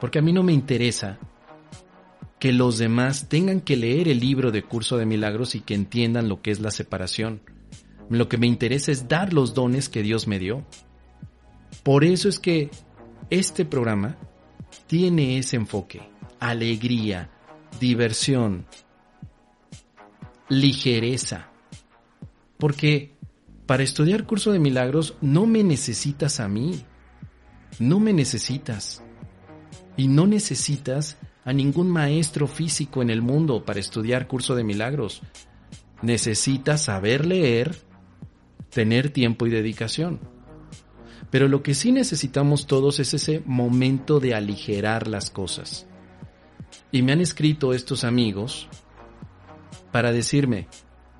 [0.00, 1.18] Porque a mí no me interesa
[2.38, 6.28] que los demás tengan que leer el libro de Curso de Milagros y que entiendan
[6.28, 7.40] lo que es la separación
[8.16, 10.64] lo que me interesa es dar los dones que Dios me dio.
[11.82, 12.70] Por eso es que
[13.30, 14.16] este programa
[14.86, 16.00] tiene ese enfoque.
[16.40, 17.30] Alegría,
[17.80, 18.64] diversión,
[20.48, 21.48] ligereza.
[22.56, 23.12] Porque
[23.66, 26.82] para estudiar curso de milagros no me necesitas a mí.
[27.78, 29.02] No me necesitas.
[29.96, 35.22] Y no necesitas a ningún maestro físico en el mundo para estudiar curso de milagros.
[36.02, 37.76] Necesitas saber leer
[38.70, 40.20] tener tiempo y dedicación.
[41.30, 45.86] Pero lo que sí necesitamos todos es ese momento de aligerar las cosas.
[46.90, 48.68] Y me han escrito estos amigos
[49.92, 50.68] para decirme,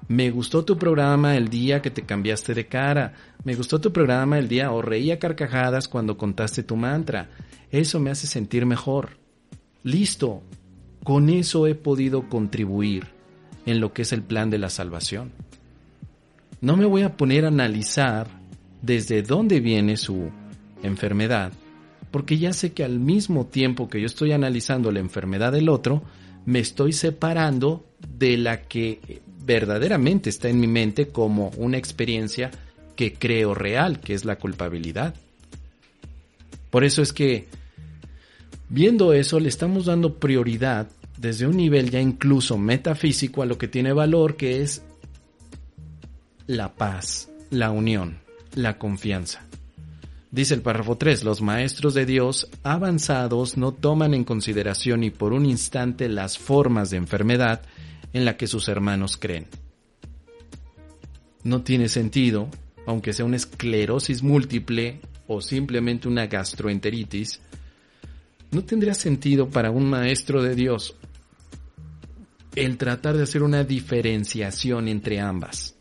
[0.08, 3.12] me gustó tu programa el día que te cambiaste de cara,
[3.44, 7.28] me gustó tu programa el día o reía carcajadas cuando contaste tu mantra,
[7.70, 9.18] eso me hace sentir mejor.
[9.82, 10.42] Listo,
[11.04, 13.06] con eso he podido contribuir
[13.66, 15.30] en lo que es el plan de la salvación.
[16.62, 18.28] No me voy a poner a analizar
[18.80, 20.30] desde dónde viene su
[20.82, 21.52] enfermedad,
[22.10, 26.02] porque ya sé que al mismo tiempo que yo estoy analizando la enfermedad del otro,
[26.46, 27.84] me estoy separando
[28.18, 32.50] de la que verdaderamente está en mi mente como una experiencia
[32.94, 35.14] que creo real, que es la culpabilidad.
[36.70, 37.48] Por eso es que,
[38.68, 43.68] viendo eso, le estamos dando prioridad desde un nivel ya incluso metafísico a lo que
[43.68, 44.82] tiene valor, que es
[46.46, 48.18] la paz, la unión,
[48.54, 49.46] la confianza.
[50.30, 55.32] Dice el párrafo 3, los maestros de Dios avanzados no toman en consideración ni por
[55.32, 57.62] un instante las formas de enfermedad
[58.12, 59.46] en la que sus hermanos creen.
[61.44, 62.48] No tiene sentido,
[62.86, 67.40] aunque sea una esclerosis múltiple o simplemente una gastroenteritis,
[68.50, 70.94] no tendría sentido para un maestro de Dios
[72.56, 75.78] el tratar de hacer una diferenciación entre ambas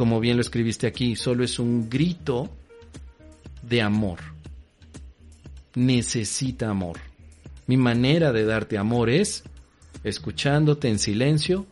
[0.00, 2.48] como bien lo escribiste aquí, solo es un grito
[3.60, 4.20] de amor.
[5.74, 6.98] Necesita amor.
[7.66, 9.44] Mi manera de darte amor es
[10.04, 11.66] escuchándote en silencio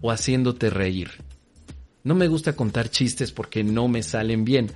[0.00, 1.10] o haciéndote reír.
[2.02, 4.70] No me gusta contar chistes porque no me salen bien,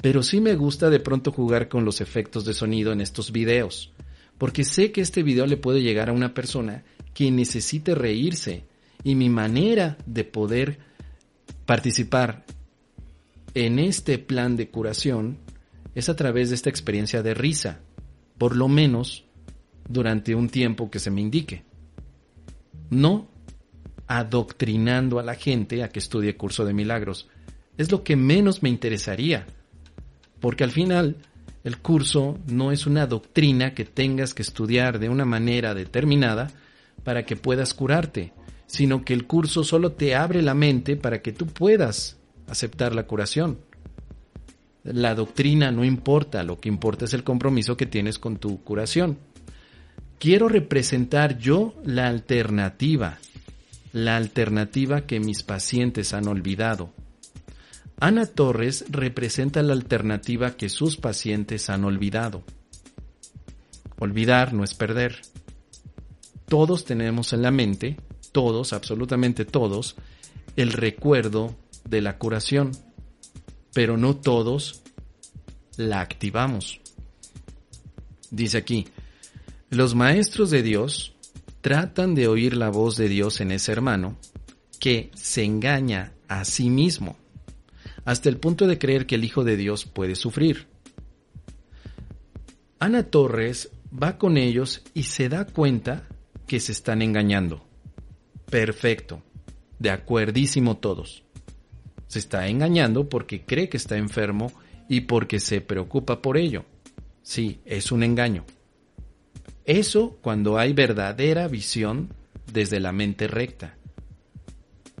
[0.00, 3.92] pero sí me gusta de pronto jugar con los efectos de sonido en estos videos,
[4.38, 8.64] porque sé que este video le puede llegar a una persona que necesite reírse
[9.02, 10.78] y mi manera de poder
[11.64, 12.44] participar
[13.54, 15.38] en este plan de curación
[15.94, 17.80] es a través de esta experiencia de risa,
[18.36, 19.24] por lo menos
[19.88, 21.64] durante un tiempo que se me indique.
[22.90, 23.28] No
[24.06, 27.28] adoctrinando a la gente a que estudie curso de milagros.
[27.76, 29.46] Es lo que menos me interesaría,
[30.40, 31.16] porque al final
[31.64, 36.50] el curso no es una doctrina que tengas que estudiar de una manera determinada
[37.02, 38.32] para que puedas curarte,
[38.66, 43.06] sino que el curso solo te abre la mente para que tú puedas aceptar la
[43.06, 43.58] curación.
[44.84, 49.16] La doctrina no importa, lo que importa es el compromiso que tienes con tu curación.
[50.18, 53.18] Quiero representar yo la alternativa,
[53.92, 56.92] la alternativa que mis pacientes han olvidado.
[58.00, 62.42] Ana Torres representa la alternativa que sus pacientes han olvidado.
[63.98, 65.20] Olvidar no es perder.
[66.46, 67.96] Todos tenemos en la mente,
[68.32, 69.96] todos, absolutamente todos,
[70.56, 71.54] el recuerdo
[71.88, 72.72] de la curación,
[73.72, 74.82] pero no todos
[75.76, 76.80] la activamos.
[78.30, 78.88] Dice aquí,
[79.74, 81.14] los maestros de Dios
[81.60, 84.16] tratan de oír la voz de Dios en ese hermano
[84.78, 87.16] que se engaña a sí mismo,
[88.04, 90.66] hasta el punto de creer que el Hijo de Dios puede sufrir.
[92.78, 96.06] Ana Torres va con ellos y se da cuenta
[96.46, 97.64] que se están engañando.
[98.50, 99.22] Perfecto,
[99.78, 101.24] de acuerdísimo todos.
[102.06, 104.52] Se está engañando porque cree que está enfermo
[104.88, 106.64] y porque se preocupa por ello.
[107.22, 108.44] Sí, es un engaño.
[109.64, 112.10] Eso cuando hay verdadera visión
[112.52, 113.76] desde la mente recta.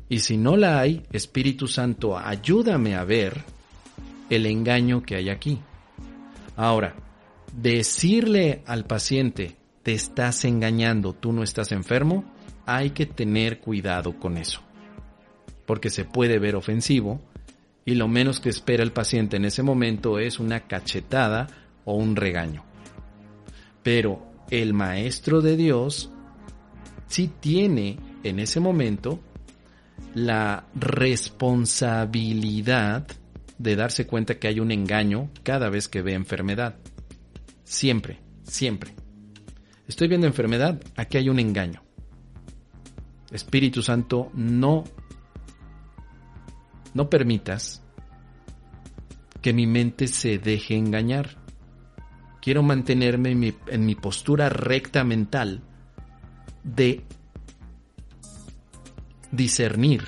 [0.08, 3.42] Y si no la hay, Espíritu Santo, ayúdame a ver
[4.30, 5.58] el engaño que hay aquí.
[6.56, 6.94] Ahora,
[7.52, 12.24] decirle al paciente, te estás engañando, tú no estás enfermo,
[12.66, 14.60] hay que tener cuidado con eso.
[15.66, 17.20] Porque se puede ver ofensivo
[17.84, 21.48] y lo menos que espera el paciente en ese momento es una cachetada
[21.84, 22.64] o un regaño.
[23.82, 26.10] Pero el maestro de Dios
[27.06, 29.18] sí tiene en ese momento
[30.14, 33.06] la responsabilidad
[33.58, 36.76] de darse cuenta que hay un engaño cada vez que ve enfermedad.
[37.64, 38.94] Siempre, siempre.
[39.86, 41.84] Estoy viendo enfermedad, aquí hay un engaño.
[43.30, 44.84] Espíritu Santo, no
[46.94, 47.82] no permitas
[49.42, 51.43] que mi mente se deje engañar.
[52.44, 55.62] Quiero mantenerme en mi, en mi postura recta mental
[56.62, 57.02] de
[59.32, 60.04] discernir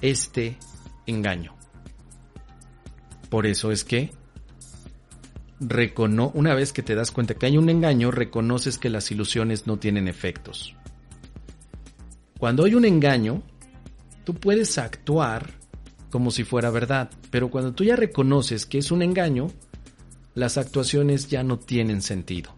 [0.00, 0.58] este
[1.06, 1.54] engaño.
[3.30, 4.10] Por eso es que
[5.60, 9.68] recono una vez que te das cuenta que hay un engaño, reconoces que las ilusiones
[9.68, 10.74] no tienen efectos.
[12.40, 13.44] Cuando hay un engaño,
[14.24, 15.48] tú puedes actuar
[16.10, 19.46] como si fuera verdad, pero cuando tú ya reconoces que es un engaño,
[20.34, 22.54] las actuaciones ya no tienen sentido.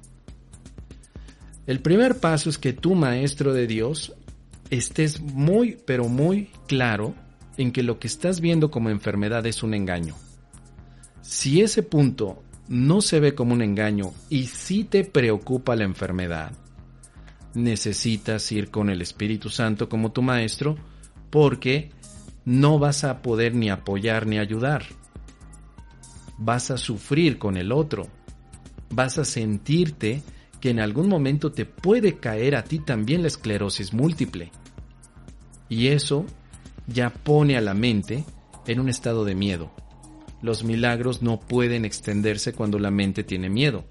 [1.66, 4.14] El primer paso es que tú, maestro de Dios,
[4.70, 7.14] estés muy, pero muy claro
[7.56, 10.14] en que lo que estás viendo como enfermedad es un engaño.
[11.22, 16.52] Si ese punto no se ve como un engaño y si te preocupa la enfermedad,
[17.54, 20.76] necesitas ir con el Espíritu Santo como tu maestro
[21.30, 21.90] porque
[22.44, 24.84] no vas a poder ni apoyar ni ayudar.
[26.38, 28.09] Vas a sufrir con el otro.
[28.90, 30.23] Vas a sentirte
[30.61, 34.51] que en algún momento te puede caer a ti también la esclerosis múltiple.
[35.68, 36.27] Y eso
[36.87, 38.25] ya pone a la mente
[38.66, 39.73] en un estado de miedo.
[40.42, 43.85] Los milagros no pueden extenderse cuando la mente tiene miedo.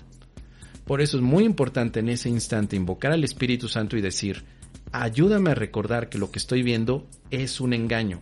[0.86, 4.44] Por eso es muy importante en ese instante invocar al Espíritu Santo y decir,
[4.92, 8.22] ayúdame a recordar que lo que estoy viendo es un engaño,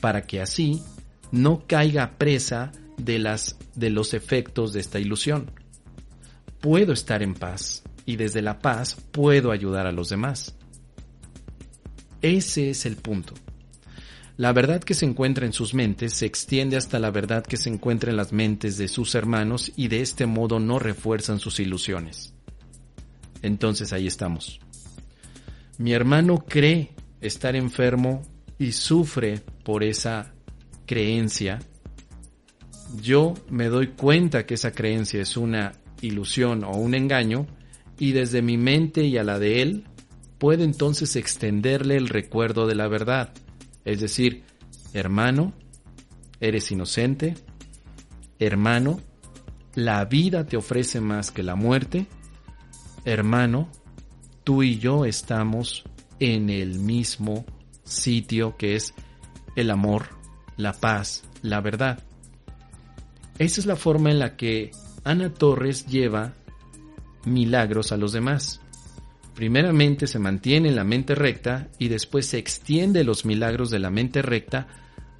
[0.00, 0.82] para que así
[1.30, 5.50] no caiga presa de, las, de los efectos de esta ilusión.
[6.60, 10.54] Puedo estar en paz y desde la paz puedo ayudar a los demás.
[12.22, 13.34] Ese es el punto.
[14.36, 17.68] La verdad que se encuentra en sus mentes se extiende hasta la verdad que se
[17.68, 22.34] encuentra en las mentes de sus hermanos y de este modo no refuerzan sus ilusiones.
[23.42, 24.58] Entonces ahí estamos.
[25.78, 26.90] Mi hermano cree
[27.20, 28.22] estar enfermo
[28.58, 30.32] y sufre por esa
[30.86, 31.60] creencia.
[33.00, 37.46] Yo me doy cuenta que esa creencia es una ilusión o un engaño
[37.98, 39.84] y desde mi mente y a la de él
[40.38, 43.32] puedo entonces extenderle el recuerdo de la verdad.
[43.84, 44.44] Es decir,
[44.92, 45.54] hermano,
[46.40, 47.34] eres inocente,
[48.38, 49.00] hermano,
[49.74, 52.06] la vida te ofrece más que la muerte,
[53.04, 53.70] hermano,
[54.44, 55.84] tú y yo estamos
[56.20, 57.44] en el mismo
[57.82, 58.94] sitio que es
[59.56, 60.08] el amor,
[60.56, 62.02] la paz, la verdad.
[63.38, 64.70] Esa es la forma en la que
[65.02, 66.34] Ana Torres lleva
[67.24, 68.60] milagros a los demás.
[69.34, 74.22] Primeramente se mantiene la mente recta y después se extiende los milagros de la mente
[74.22, 74.68] recta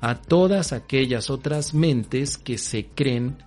[0.01, 3.39] a todas aquellas otras mentes que se creen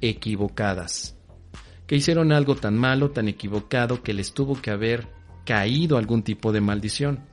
[0.00, 1.16] equivocadas,
[1.86, 5.08] que hicieron algo tan malo, tan equivocado, que les tuvo que haber
[5.44, 7.24] caído algún tipo de maldición.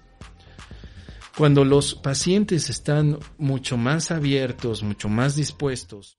[1.38, 6.18] Cuando los pacientes están mucho más abiertos, mucho más dispuestos,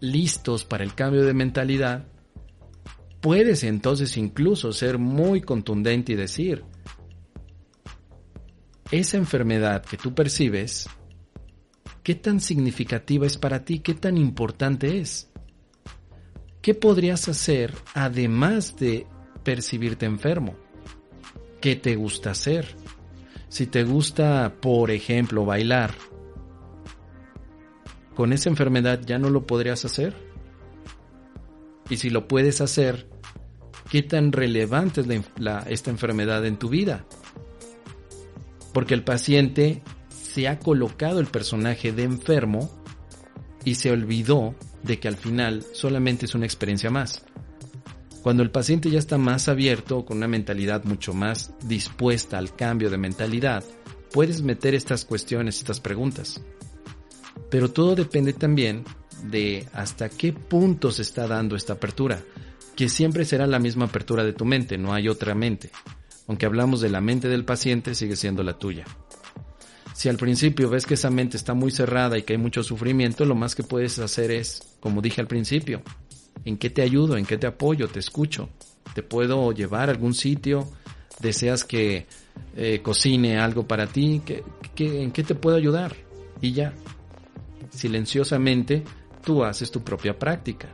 [0.00, 2.06] listos para el cambio de mentalidad,
[3.20, 6.64] puedes entonces incluso ser muy contundente y decir,
[8.90, 10.88] esa enfermedad que tú percibes,
[12.02, 13.78] ¿qué tan significativa es para ti?
[13.78, 15.30] ¿Qué tan importante es?
[16.60, 19.06] ¿Qué podrías hacer además de
[19.42, 20.54] percibirte enfermo?
[21.60, 22.76] ¿Qué te gusta hacer?
[23.48, 25.94] Si te gusta, por ejemplo, bailar,
[28.14, 30.14] ¿con esa enfermedad ya no lo podrías hacer?
[31.88, 33.08] Y si lo puedes hacer,
[33.90, 35.06] ¿qué tan relevante es
[35.66, 37.04] esta enfermedad en tu vida?
[38.72, 42.70] Porque el paciente se ha colocado el personaje de enfermo
[43.64, 47.24] y se olvidó de que al final solamente es una experiencia más.
[48.22, 52.88] Cuando el paciente ya está más abierto, con una mentalidad mucho más dispuesta al cambio
[52.88, 53.64] de mentalidad,
[54.12, 56.40] puedes meter estas cuestiones, estas preguntas.
[57.52, 58.82] Pero todo depende también
[59.24, 62.24] de hasta qué punto se está dando esta apertura,
[62.74, 65.70] que siempre será la misma apertura de tu mente, no hay otra mente.
[66.26, 68.86] Aunque hablamos de la mente del paciente, sigue siendo la tuya.
[69.92, 73.26] Si al principio ves que esa mente está muy cerrada y que hay mucho sufrimiento,
[73.26, 75.82] lo más que puedes hacer es, como dije al principio,
[76.46, 77.18] ¿en qué te ayudo?
[77.18, 77.86] ¿En qué te apoyo?
[77.86, 78.48] ¿Te escucho?
[78.94, 80.72] ¿Te puedo llevar a algún sitio?
[81.20, 82.06] ¿Deseas que
[82.56, 84.22] eh, cocine algo para ti?
[84.78, 85.94] en qué te puedo ayudar?
[86.40, 86.72] Y ya,
[87.70, 88.84] silenciosamente,
[89.24, 90.68] tú haces tu propia práctica.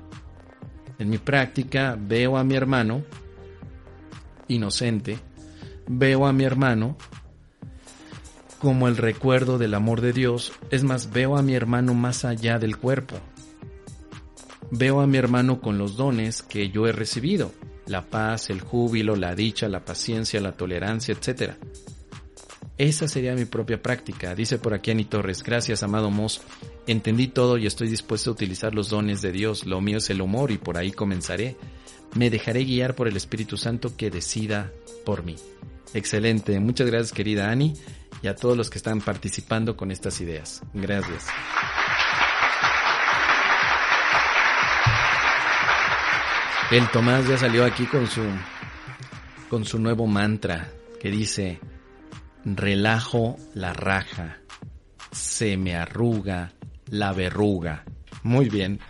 [0.98, 3.02] En mi práctica veo a mi hermano
[4.48, 5.18] inocente,
[5.86, 6.96] veo a mi hermano
[8.58, 12.58] como el recuerdo del amor de Dios, es más, veo a mi hermano más allá
[12.58, 13.16] del cuerpo.
[14.70, 17.52] Veo a mi hermano con los dones que yo he recibido,
[17.86, 21.52] la paz, el júbilo, la dicha, la paciencia, la tolerancia, etc.
[22.76, 25.42] Esa sería mi propia práctica, dice por aquí Ani Torres.
[25.42, 26.42] Gracias, amado Mos.
[26.88, 29.66] Entendí todo y estoy dispuesto a utilizar los dones de Dios.
[29.66, 31.54] Lo mío es el humor y por ahí comenzaré.
[32.14, 34.72] Me dejaré guiar por el Espíritu Santo que decida
[35.04, 35.36] por mí.
[35.92, 36.58] Excelente.
[36.60, 37.74] Muchas gracias, querida Ani,
[38.22, 40.62] y a todos los que están participando con estas ideas.
[40.72, 41.26] Gracias.
[46.70, 48.22] El Tomás ya salió aquí con su
[49.50, 50.70] con su nuevo mantra
[51.00, 51.60] que dice
[52.46, 54.38] relajo la raja,
[55.12, 56.52] se me arruga
[56.90, 57.84] la verruga.
[58.22, 58.80] Muy bien.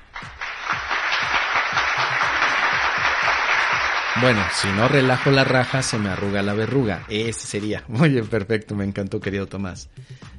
[4.21, 7.05] Bueno, si no relajo la raja, se me arruga la verruga.
[7.09, 7.85] Ese sería.
[7.89, 8.75] Muy bien, perfecto.
[8.75, 9.91] Me encantó, querido Tomás.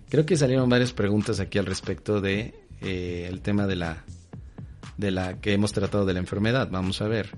[0.09, 4.03] Creo que salieron varias preguntas aquí al respecto de eh, el tema de la
[4.97, 6.67] de la que hemos tratado de la enfermedad.
[6.69, 7.29] Vamos a ver.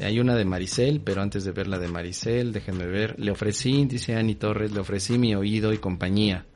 [0.00, 3.18] Hay una de Maricel, pero antes de ver la de Maricel, déjenme ver.
[3.18, 6.46] Le ofrecí, dice Ani Torres, le ofrecí mi oído y compañía.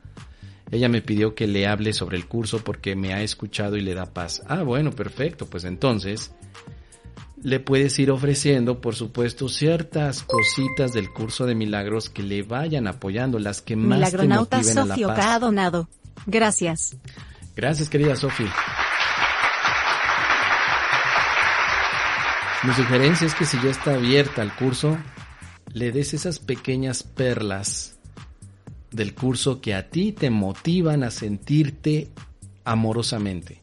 [0.73, 3.93] Ella me pidió que le hable sobre el curso porque me ha escuchado y le
[3.93, 4.41] da paz.
[4.47, 5.45] Ah, bueno, perfecto.
[5.45, 6.33] Pues entonces
[7.43, 12.87] le puedes ir ofreciendo, por supuesto, ciertas cositas del curso de milagros que le vayan
[12.87, 15.25] apoyando, las que más te motiven a la paz.
[15.27, 15.89] ha donado.
[16.25, 16.97] Gracias.
[17.55, 18.51] Gracias, querida Sofía.
[22.63, 24.97] Mi sugerencia es que si ya está abierta el curso,
[25.71, 27.99] le des esas pequeñas perlas
[28.93, 32.09] del curso que a ti te motivan a sentirte
[32.63, 33.61] amorosamente.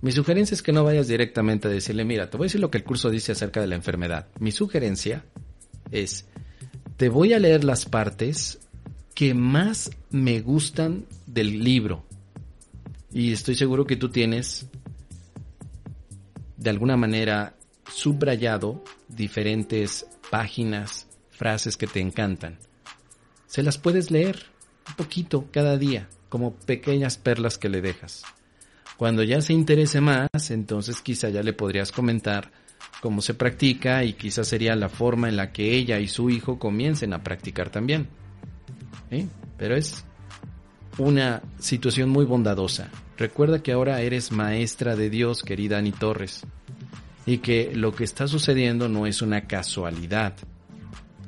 [0.00, 2.70] Mi sugerencia es que no vayas directamente a decirle, mira, te voy a decir lo
[2.70, 4.28] que el curso dice acerca de la enfermedad.
[4.38, 5.24] Mi sugerencia
[5.90, 6.26] es,
[6.96, 8.60] te voy a leer las partes
[9.14, 12.04] que más me gustan del libro.
[13.12, 14.66] Y estoy seguro que tú tienes,
[16.56, 17.54] de alguna manera,
[17.92, 22.58] subrayado diferentes páginas, frases que te encantan.
[23.46, 24.51] Se las puedes leer
[24.88, 28.22] un poquito cada día, como pequeñas perlas que le dejas.
[28.96, 32.50] Cuando ya se interese más, entonces quizá ya le podrías comentar
[33.00, 36.58] cómo se practica y quizá sería la forma en la que ella y su hijo
[36.58, 38.08] comiencen a practicar también.
[39.58, 40.04] Pero es
[40.98, 42.90] una situación muy bondadosa.
[43.18, 46.44] Recuerda que ahora eres maestra de Dios, querida Ani Torres
[47.26, 50.34] y que lo que está sucediendo no es una casualidad.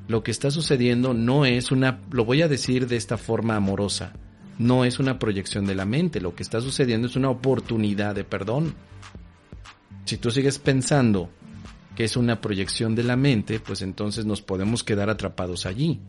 [0.07, 4.13] Lo que está sucediendo no es una, lo voy a decir de esta forma amorosa,
[4.59, 8.25] no es una proyección de la mente, lo que está sucediendo es una oportunidad de
[8.25, 8.75] perdón.
[10.05, 11.31] Si tú sigues pensando
[11.97, 16.01] que es una proyección de la mente, pues entonces nos podemos quedar atrapados allí.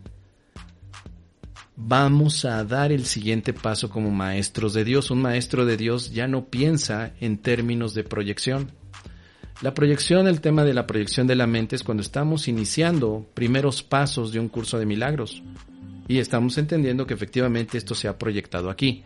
[1.78, 5.12] Vamos a dar el siguiente paso como maestros de Dios.
[5.12, 8.72] Un maestro de Dios ya no piensa en términos de proyección.
[9.62, 13.84] La proyección, el tema de la proyección de la mente es cuando estamos iniciando primeros
[13.84, 15.42] pasos de un curso de milagros
[16.08, 19.04] y estamos entendiendo que efectivamente esto se ha proyectado aquí.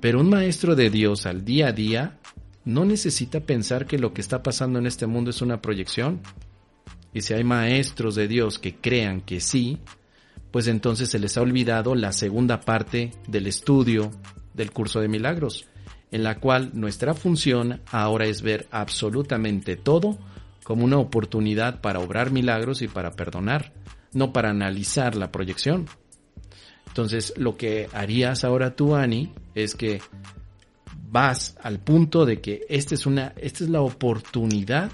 [0.00, 2.18] Pero un maestro de Dios al día a día
[2.64, 6.20] no necesita pensar que lo que está pasando en este mundo es una proyección.
[7.14, 9.78] Y si hay maestros de Dios que crean que sí,
[10.50, 14.10] pues entonces se les ha olvidado la segunda parte del estudio
[14.52, 15.66] del curso de milagros,
[16.10, 20.18] en la cual nuestra función ahora es ver absolutamente todo
[20.62, 23.72] como una oportunidad para obrar milagros y para perdonar,
[24.12, 25.86] no para analizar la proyección.
[26.88, 30.00] Entonces, lo que harías ahora tú, Ani, es que
[31.08, 34.90] vas al punto de que esta es una, esta es la oportunidad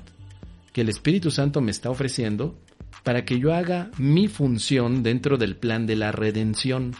[0.72, 2.58] que el Espíritu Santo me está ofreciendo
[3.02, 6.94] para que yo haga mi función dentro del plan de la redención.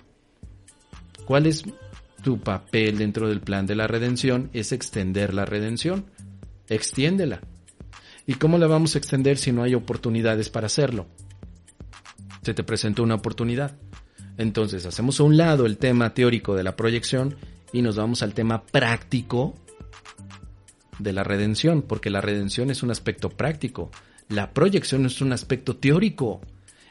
[1.25, 1.65] ¿Cuál es
[2.23, 4.51] tu papel dentro del plan de la redención?
[4.53, 6.07] Es extender la redención.
[6.69, 7.41] Extiéndela.
[8.27, 11.07] ¿Y cómo la vamos a extender si no hay oportunidades para hacerlo?
[12.43, 13.77] Se te presentó una oportunidad.
[14.39, 17.37] Entonces hacemos a un lado el tema teórico de la proyección
[17.73, 19.55] y nos vamos al tema práctico
[20.99, 23.91] de la redención, porque la redención es un aspecto práctico,
[24.29, 26.41] la proyección es un aspecto teórico.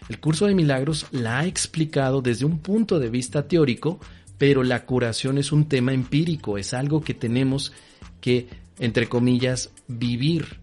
[0.09, 3.99] El curso de milagros la ha explicado desde un punto de vista teórico,
[4.41, 7.73] pero la curación es un tema empírico, es algo que tenemos
[8.21, 8.47] que,
[8.79, 10.57] entre comillas, vivir.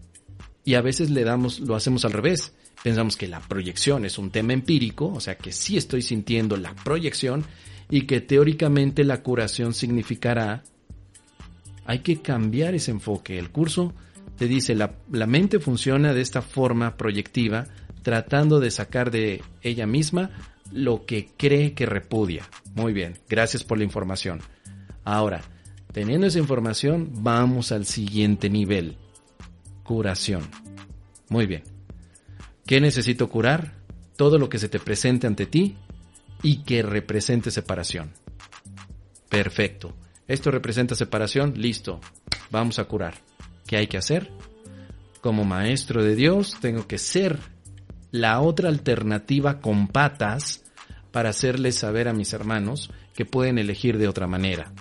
[0.65, 2.51] Y a veces le damos, lo hacemos al revés.
[2.83, 6.75] Pensamos que la proyección es un tema empírico, o sea que sí estoy sintiendo la
[6.75, 7.45] proyección,
[7.89, 10.61] y que teóricamente la curación significará,
[11.85, 13.39] hay que cambiar ese enfoque.
[13.39, 13.93] El curso
[14.35, 17.65] te dice, la, la mente funciona de esta forma proyectiva,
[18.03, 20.31] tratando de sacar de ella misma
[20.71, 22.47] lo que cree que repudia.
[22.75, 24.41] Muy bien, gracias por la información.
[25.03, 25.41] Ahora,
[25.91, 28.97] teniendo esa información, vamos al siguiente nivel.
[29.83, 30.43] Curación.
[31.29, 31.63] Muy bien.
[32.65, 33.73] ¿Qué necesito curar?
[34.15, 35.77] Todo lo que se te presente ante ti
[36.43, 38.11] y que represente separación.
[39.29, 39.95] Perfecto.
[40.27, 41.99] Esto representa separación, listo.
[42.51, 43.15] Vamos a curar.
[43.65, 44.29] ¿Qué hay que hacer?
[45.21, 47.39] Como maestro de Dios, tengo que ser
[48.11, 50.63] la otra alternativa con patas
[51.11, 54.73] para hacerles saber a mis hermanos que pueden elegir de otra manera.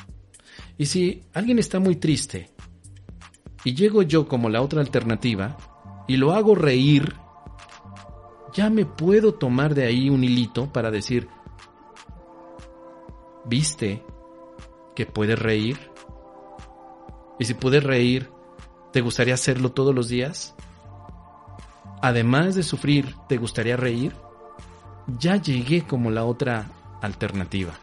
[0.77, 2.51] Y si alguien está muy triste
[3.65, 5.57] y llego yo como la otra alternativa
[6.07, 7.15] y lo hago reír,
[8.55, 11.29] ya me puedo tomar de ahí un hilito para decir,
[13.49, 14.03] ¿Viste
[14.95, 15.79] que puedes reír?
[17.39, 18.29] Y si puedes reír,
[18.93, 20.55] ¿te gustaría hacerlo todos los días?
[22.01, 24.13] Además de sufrir, ¿te gustaría reír?
[25.19, 26.71] Ya llegué como la otra
[27.03, 27.75] alternativa.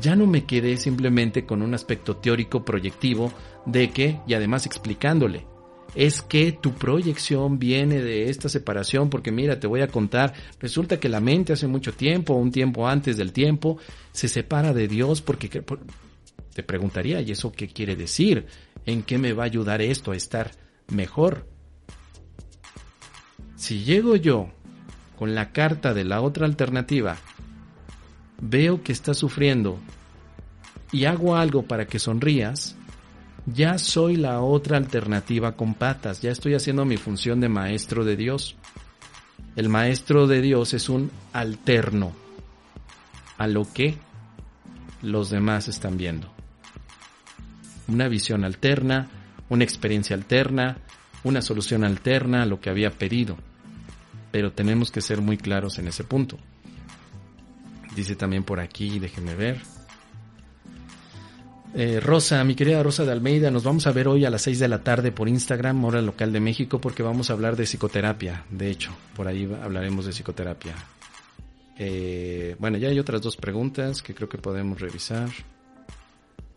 [0.00, 3.32] Ya no me quedé simplemente con un aspecto teórico proyectivo
[3.66, 5.46] de que, y además explicándole,
[5.94, 11.00] es que tu proyección viene de esta separación, porque mira, te voy a contar, resulta
[11.00, 13.78] que la mente hace mucho tiempo, un tiempo antes del tiempo,
[14.12, 18.46] se separa de Dios porque te preguntaría, ¿y eso qué quiere decir?
[18.84, 20.50] ¿En qué me va a ayudar esto a estar
[20.88, 21.46] mejor?
[23.58, 24.50] Si llego yo
[25.18, 27.16] con la carta de la otra alternativa,
[28.40, 29.80] veo que estás sufriendo
[30.92, 32.76] y hago algo para que sonrías,
[33.46, 38.16] ya soy la otra alternativa con patas, ya estoy haciendo mi función de maestro de
[38.16, 38.54] Dios.
[39.56, 42.12] El maestro de Dios es un alterno
[43.38, 43.96] a lo que
[45.02, 46.32] los demás están viendo.
[47.88, 49.08] Una visión alterna,
[49.48, 50.78] una experiencia alterna,
[51.24, 53.36] una solución alterna a lo que había pedido.
[54.38, 56.38] Pero tenemos que ser muy claros en ese punto.
[57.96, 59.60] Dice también por aquí, déjenme ver.
[61.74, 64.60] Eh, Rosa, mi querida Rosa de Almeida, nos vamos a ver hoy a las 6
[64.60, 68.44] de la tarde por Instagram, hora local de México, porque vamos a hablar de psicoterapia.
[68.48, 70.76] De hecho, por ahí hablaremos de psicoterapia.
[71.76, 75.30] Eh, bueno, ya hay otras dos preguntas que creo que podemos revisar.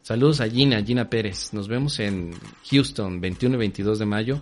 [0.04, 1.52] Saludos a Gina, Gina Pérez.
[1.52, 2.36] Nos vemos en
[2.70, 4.42] Houston, 21 y 22 de mayo,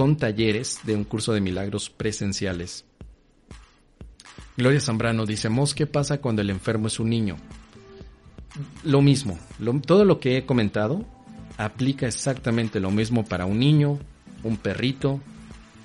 [0.00, 2.86] con talleres de un curso de milagros presenciales.
[4.56, 7.36] Gloria Zambrano dice, Mos, ¿qué pasa cuando el enfermo es un niño?
[8.82, 9.38] lo mismo,
[9.86, 11.04] todo lo que he comentado
[11.58, 13.98] aplica exactamente lo mismo para un niño,
[14.42, 15.20] un perrito,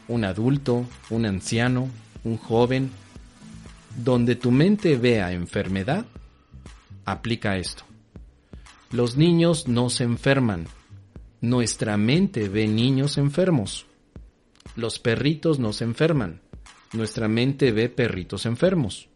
[0.08, 1.90] un adulto, un anciano,
[2.24, 2.92] un joven.
[3.98, 6.06] Donde tu mente vea enfermedad,
[7.04, 7.84] aplica esto.
[8.92, 10.68] Los niños no se enferman.
[11.42, 13.86] Nuestra mente ve niños enfermos.
[14.76, 16.42] Los perritos no se enferman.
[16.94, 19.10] Nuestra mente ve perritos enfermos.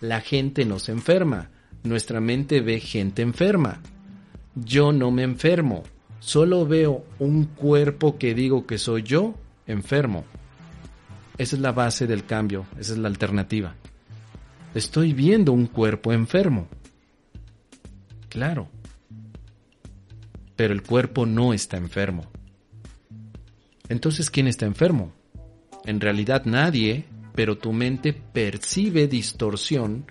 [0.00, 1.50] La gente no se enferma.
[1.82, 3.80] Nuestra mente ve gente enferma.
[4.54, 5.82] Yo no me enfermo.
[6.20, 9.34] Solo veo un cuerpo que digo que soy yo
[9.66, 10.24] enfermo.
[11.36, 13.74] Esa es la base del cambio, esa es la alternativa.
[14.74, 16.68] Estoy viendo un cuerpo enfermo.
[18.28, 18.68] Claro.
[20.56, 22.24] Pero el cuerpo no está enfermo.
[23.88, 25.12] Entonces, ¿quién está enfermo?
[25.84, 27.04] En realidad nadie,
[27.34, 30.06] pero tu mente percibe distorsión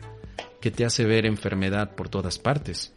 [0.61, 2.93] que te hace ver enfermedad por todas partes.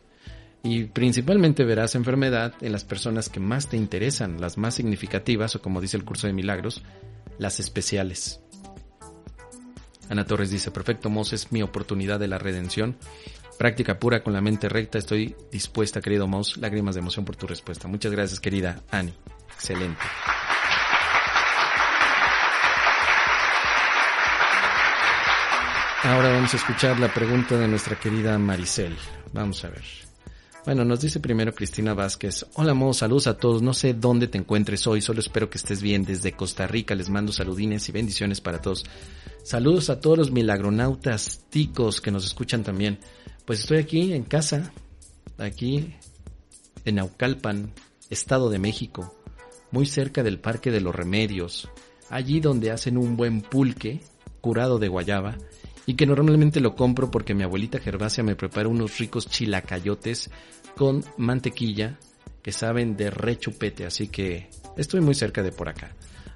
[0.63, 5.63] Y principalmente verás enfermedad en las personas que más te interesan, las más significativas, o
[5.63, 6.83] como dice el curso de milagros,
[7.39, 8.41] las especiales.
[10.09, 12.97] Ana Torres dice, perfecto, Mos, mi oportunidad de la redención.
[13.59, 14.99] Práctica pura con la mente recta.
[14.99, 16.57] Estoy dispuesta, querido Mos.
[16.59, 17.89] Lágrimas de emoción por tu respuesta.
[17.89, 19.15] Muchas gracias, querida Ani.
[19.55, 20.01] Excelente.
[26.07, 28.97] Ahora vamos a escuchar la pregunta de nuestra querida Maricel.
[29.33, 29.83] Vamos a ver.
[30.65, 32.47] Bueno, nos dice primero Cristina Vázquez.
[32.55, 33.61] Hola, Mo, saludos a todos.
[33.61, 36.05] No sé dónde te encuentres hoy, solo espero que estés bien.
[36.05, 38.85] Desde Costa Rica les mando saludines y bendiciones para todos.
[39.43, 43.01] Saludos a todos los milagronautas ticos que nos escuchan también.
[43.45, 44.73] Pues estoy aquí en casa,
[45.39, 45.93] aquí
[46.85, 47.73] en Naucalpan,
[48.11, 49.13] Estado de México,
[49.73, 51.69] muy cerca del Parque de los Remedios,
[52.11, 54.03] allí donde hacen un buen pulque
[54.41, 55.37] curado de guayaba
[55.87, 60.31] y que normalmente lo compro porque mi abuelita Gervasia me prepara unos ricos chilacayotes
[60.77, 61.99] con mantequilla
[62.43, 65.95] que saben de rechupete, así que estoy muy cerca de por acá.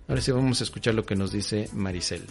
[0.08, 2.22] Ahora sí vamos a escuchar lo que nos dice Maricel.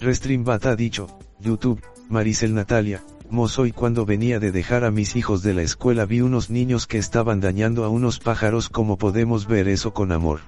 [0.00, 5.44] Restreambat ha dicho, YouTube, Maricel Natalia, Mos hoy cuando venía de dejar a mis hijos
[5.44, 9.68] de la escuela vi unos niños que estaban dañando a unos pájaros como podemos ver
[9.68, 10.40] eso con amor.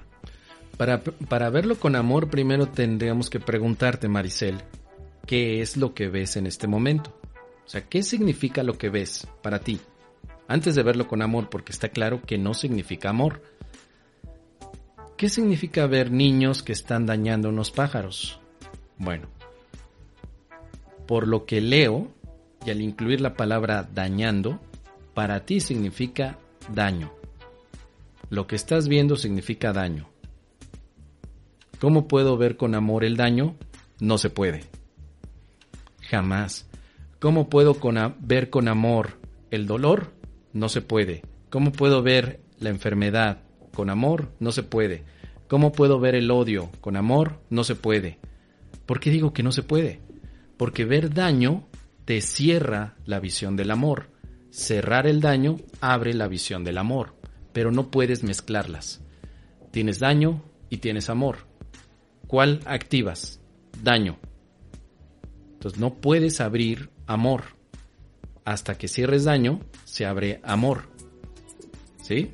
[0.77, 4.57] Para, para verlo con amor primero tendríamos que preguntarte Maricel,
[5.25, 7.15] ¿qué es lo que ves en este momento?
[7.65, 9.79] O sea, ¿qué significa lo que ves para ti?
[10.47, 13.41] Antes de verlo con amor, porque está claro que no significa amor.
[15.15, 18.39] ¿Qué significa ver niños que están dañando unos pájaros?
[18.97, 19.27] Bueno,
[21.07, 22.11] por lo que leo,
[22.65, 24.59] y al incluir la palabra dañando,
[25.13, 26.37] para ti significa
[26.69, 27.13] daño.
[28.29, 30.12] Lo que estás viendo significa daño.
[31.83, 33.57] ¿Cómo puedo ver con amor el daño?
[33.99, 34.63] No se puede.
[35.99, 36.65] Jamás.
[37.19, 37.75] ¿Cómo puedo
[38.21, 39.19] ver con amor
[39.51, 40.13] el dolor?
[40.53, 41.23] No se puede.
[41.49, 43.41] ¿Cómo puedo ver la enfermedad
[43.75, 44.31] con amor?
[44.39, 45.03] No se puede.
[45.49, 47.41] ¿Cómo puedo ver el odio con amor?
[47.49, 48.17] No se puede.
[48.85, 49.99] ¿Por qué digo que no se puede?
[50.55, 51.67] Porque ver daño
[52.05, 54.07] te cierra la visión del amor.
[54.51, 57.13] Cerrar el daño abre la visión del amor,
[57.51, 59.01] pero no puedes mezclarlas.
[59.71, 61.51] Tienes daño y tienes amor.
[62.33, 63.39] ¿Cuál activas?
[63.83, 64.17] Daño.
[65.53, 67.43] Entonces no puedes abrir amor.
[68.43, 70.89] Hasta que cierres daño, se abre amor.
[72.01, 72.33] ¿Sí?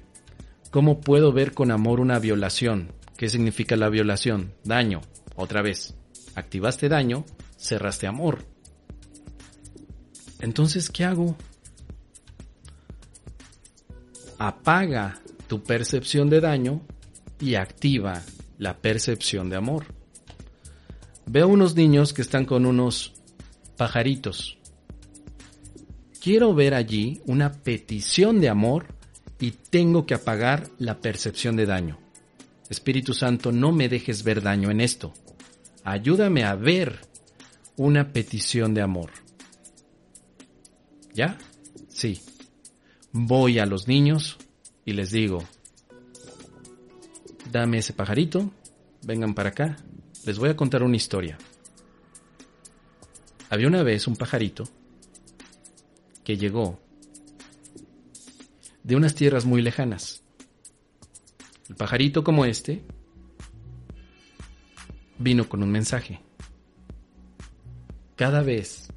[0.71, 2.93] ¿Cómo puedo ver con amor una violación?
[3.17, 4.53] ¿Qué significa la violación?
[4.63, 5.01] Daño.
[5.35, 5.95] Otra vez.
[6.33, 7.25] Activaste daño,
[7.57, 8.45] cerraste amor.
[10.39, 11.35] Entonces, ¿qué hago?
[14.37, 15.19] Apaga
[15.49, 16.83] tu percepción de daño
[17.41, 18.23] y activa
[18.59, 19.85] la percepción de amor.
[21.25, 23.13] Veo unos niños que están con unos
[23.77, 24.59] pajaritos.
[26.21, 28.93] Quiero ver allí una petición de amor
[29.39, 31.97] y tengo que apagar la percepción de daño.
[32.69, 35.13] Espíritu Santo, no me dejes ver daño en esto.
[35.83, 36.99] Ayúdame a ver
[37.77, 39.11] una petición de amor.
[41.13, 41.37] ¿Ya?
[41.87, 42.21] Sí.
[43.11, 44.37] Voy a los niños
[44.85, 45.43] y les digo,
[47.51, 48.51] dame ese pajarito,
[49.01, 49.77] vengan para acá,
[50.25, 51.37] les voy a contar una historia.
[53.49, 54.65] Había una vez un pajarito
[56.23, 56.79] que llegó
[58.83, 60.21] de unas tierras muy lejanas.
[61.67, 62.83] El pajarito como este
[65.17, 66.21] vino con un mensaje.
[68.15, 68.91] Cada vez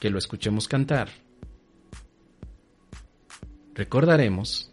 [0.00, 1.10] que lo escuchemos cantar,
[3.74, 4.72] recordaremos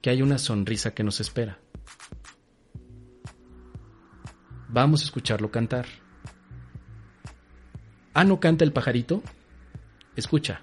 [0.00, 1.58] que hay una sonrisa que nos espera.
[4.74, 5.86] Vamos a escucharlo cantar.
[8.12, 9.22] Ah, ¿no canta el pajarito?
[10.16, 10.62] Escucha.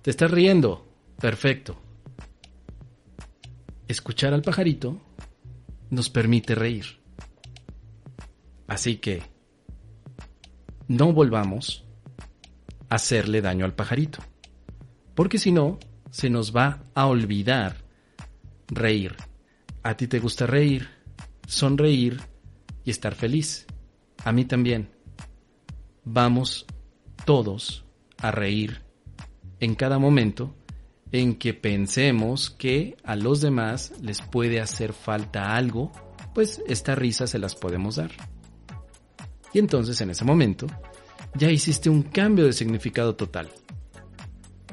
[0.00, 0.88] ¿Te estás riendo?
[1.20, 1.78] Perfecto.
[3.86, 5.02] Escuchar al pajarito
[5.90, 6.86] nos permite reír.
[8.66, 9.22] Así que
[10.86, 11.84] no volvamos
[12.88, 14.20] a hacerle daño al pajarito,
[15.14, 15.78] porque si no,
[16.10, 17.76] se nos va a olvidar
[18.68, 19.16] reír.
[19.82, 20.88] A ti te gusta reír,
[21.46, 22.20] sonreír
[22.84, 23.66] y estar feliz.
[24.24, 24.90] A mí también.
[26.04, 26.66] Vamos
[27.24, 27.84] todos
[28.18, 28.82] a reír
[29.60, 30.54] en cada momento
[31.12, 35.92] en que pensemos que a los demás les puede hacer falta algo,
[36.34, 38.10] pues esta risa se las podemos dar.
[39.52, 40.66] Y entonces en ese momento
[41.34, 43.48] ya hiciste un cambio de significado total.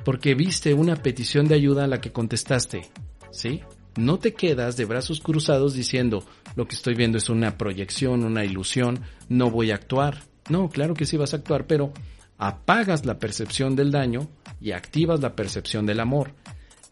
[0.05, 2.89] Porque viste una petición de ayuda a la que contestaste,
[3.31, 3.61] ¿sí?
[3.97, 6.23] No te quedas de brazos cruzados diciendo,
[6.55, 10.23] lo que estoy viendo es una proyección, una ilusión, no voy a actuar.
[10.47, 11.91] No, claro que sí vas a actuar, pero
[12.37, 14.29] apagas la percepción del daño
[14.61, 16.33] y activas la percepción del amor.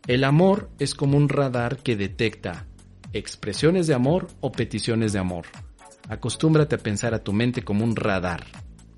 [0.08, 2.66] El amor es como un radar que detecta
[3.14, 5.46] expresiones de amor o peticiones de amor.
[6.10, 8.46] Acostúmbrate a pensar a tu mente como un radar,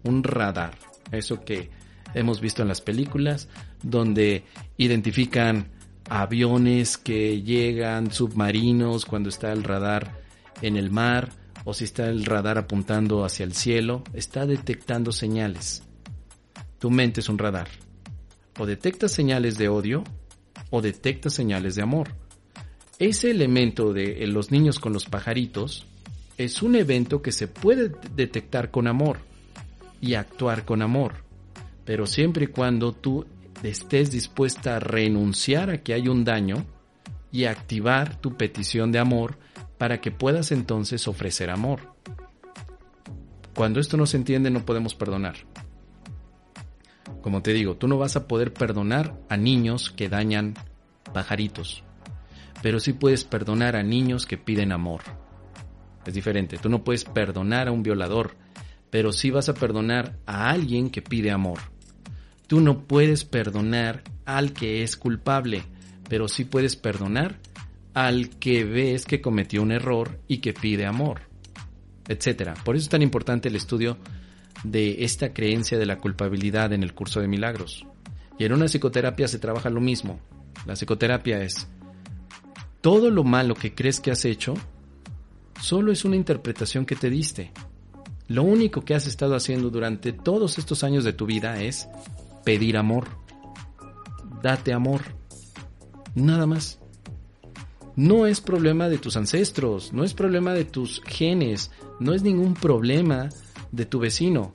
[0.03, 0.77] un radar,
[1.11, 1.69] eso que
[2.13, 3.49] hemos visto en las películas,
[3.81, 4.43] donde
[4.77, 5.69] identifican
[6.09, 10.21] aviones que llegan, submarinos, cuando está el radar
[10.61, 11.29] en el mar,
[11.63, 15.83] o si está el radar apuntando hacia el cielo, está detectando señales.
[16.79, 17.67] Tu mente es un radar.
[18.59, 20.03] O detecta señales de odio
[20.69, 22.09] o detecta señales de amor.
[22.99, 25.85] Ese elemento de los niños con los pajaritos
[26.37, 29.19] es un evento que se puede detectar con amor
[29.99, 31.24] y actuar con amor,
[31.85, 33.25] pero siempre y cuando tú
[33.63, 36.65] estés dispuesta a renunciar a que hay un daño
[37.31, 39.37] y activar tu petición de amor
[39.77, 41.95] para que puedas entonces ofrecer amor.
[43.55, 45.35] Cuando esto no se entiende no podemos perdonar.
[47.21, 50.53] Como te digo, tú no vas a poder perdonar a niños que dañan
[51.13, 51.83] pajaritos,
[52.61, 55.01] pero sí puedes perdonar a niños que piden amor.
[56.05, 58.35] Es diferente, tú no puedes perdonar a un violador,
[58.91, 61.59] pero sí vas a perdonar a alguien que pide amor.
[62.47, 65.63] Tú no puedes perdonar al que es culpable,
[66.07, 67.39] pero sí puedes perdonar
[67.93, 71.21] al que ves que cometió un error y que pide amor,
[72.07, 72.53] etcétera.
[72.63, 73.97] Por eso es tan importante el estudio
[74.63, 77.85] de esta creencia de la culpabilidad en el curso de milagros.
[78.37, 80.19] Y en una psicoterapia se trabaja lo mismo.
[80.65, 81.67] La psicoterapia es
[82.81, 84.55] todo lo malo que crees que has hecho
[85.61, 87.51] solo es una interpretación que te diste.
[88.27, 91.87] Lo único que has estado haciendo durante todos estos años de tu vida es
[92.45, 93.07] pedir amor.
[94.41, 95.01] Date amor.
[96.13, 96.79] Nada más.
[97.97, 102.53] No es problema de tus ancestros, no es problema de tus genes, no es ningún
[102.53, 103.29] problema
[103.71, 104.53] de tu vecino.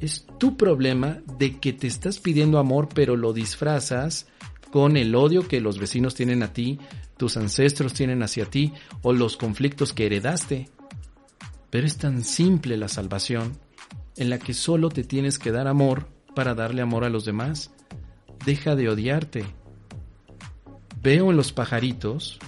[0.00, 4.26] Es tu problema de que te estás pidiendo amor pero lo disfrazas
[4.72, 6.78] con el odio que los vecinos tienen a ti,
[7.18, 8.72] tus ancestros tienen hacia ti
[9.02, 10.70] o los conflictos que heredaste.
[11.68, 13.58] Pero es tan simple la salvación
[14.16, 17.70] en la que solo te tienes que dar amor para darle amor a los demás.
[18.44, 19.44] Deja de odiarte.
[21.02, 22.38] Veo en los pajaritos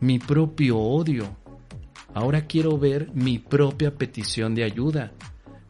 [0.00, 1.36] mi propio odio.
[2.14, 5.12] Ahora quiero ver mi propia petición de ayuda.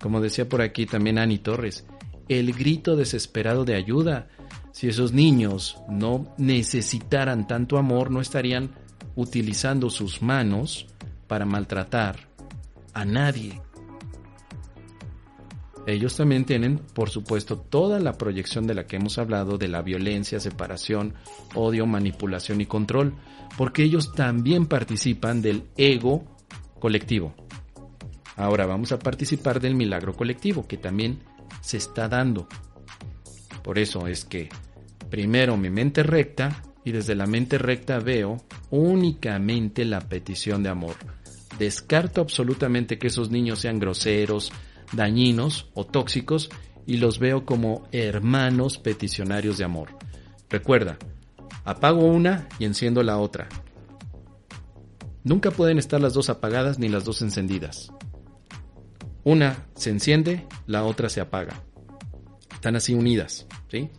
[0.00, 1.84] Como decía por aquí también Ani Torres,
[2.28, 4.28] el grito desesperado de ayuda.
[4.72, 8.70] Si esos niños no necesitaran tanto amor, no estarían
[9.16, 10.86] utilizando sus manos
[11.26, 12.28] para maltratar
[12.94, 13.60] a nadie.
[15.90, 19.82] Ellos también tienen, por supuesto, toda la proyección de la que hemos hablado de la
[19.82, 21.14] violencia, separación,
[21.56, 23.14] odio, manipulación y control,
[23.58, 26.24] porque ellos también participan del ego
[26.78, 27.34] colectivo.
[28.36, 31.24] Ahora vamos a participar del milagro colectivo que también
[31.60, 32.46] se está dando.
[33.64, 34.48] Por eso es que
[35.10, 38.36] primero mi mente recta y desde la mente recta veo
[38.70, 40.94] únicamente la petición de amor.
[41.58, 44.52] Descarto absolutamente que esos niños sean groseros,
[44.92, 46.50] dañinos o tóxicos
[46.86, 49.90] y los veo como hermanos peticionarios de amor.
[50.48, 50.98] Recuerda,
[51.64, 53.48] apago una y enciendo la otra.
[55.22, 57.92] Nunca pueden estar las dos apagadas ni las dos encendidas.
[59.22, 61.62] Una se enciende, la otra se apaga.
[62.52, 63.90] Están así unidas, ¿sí?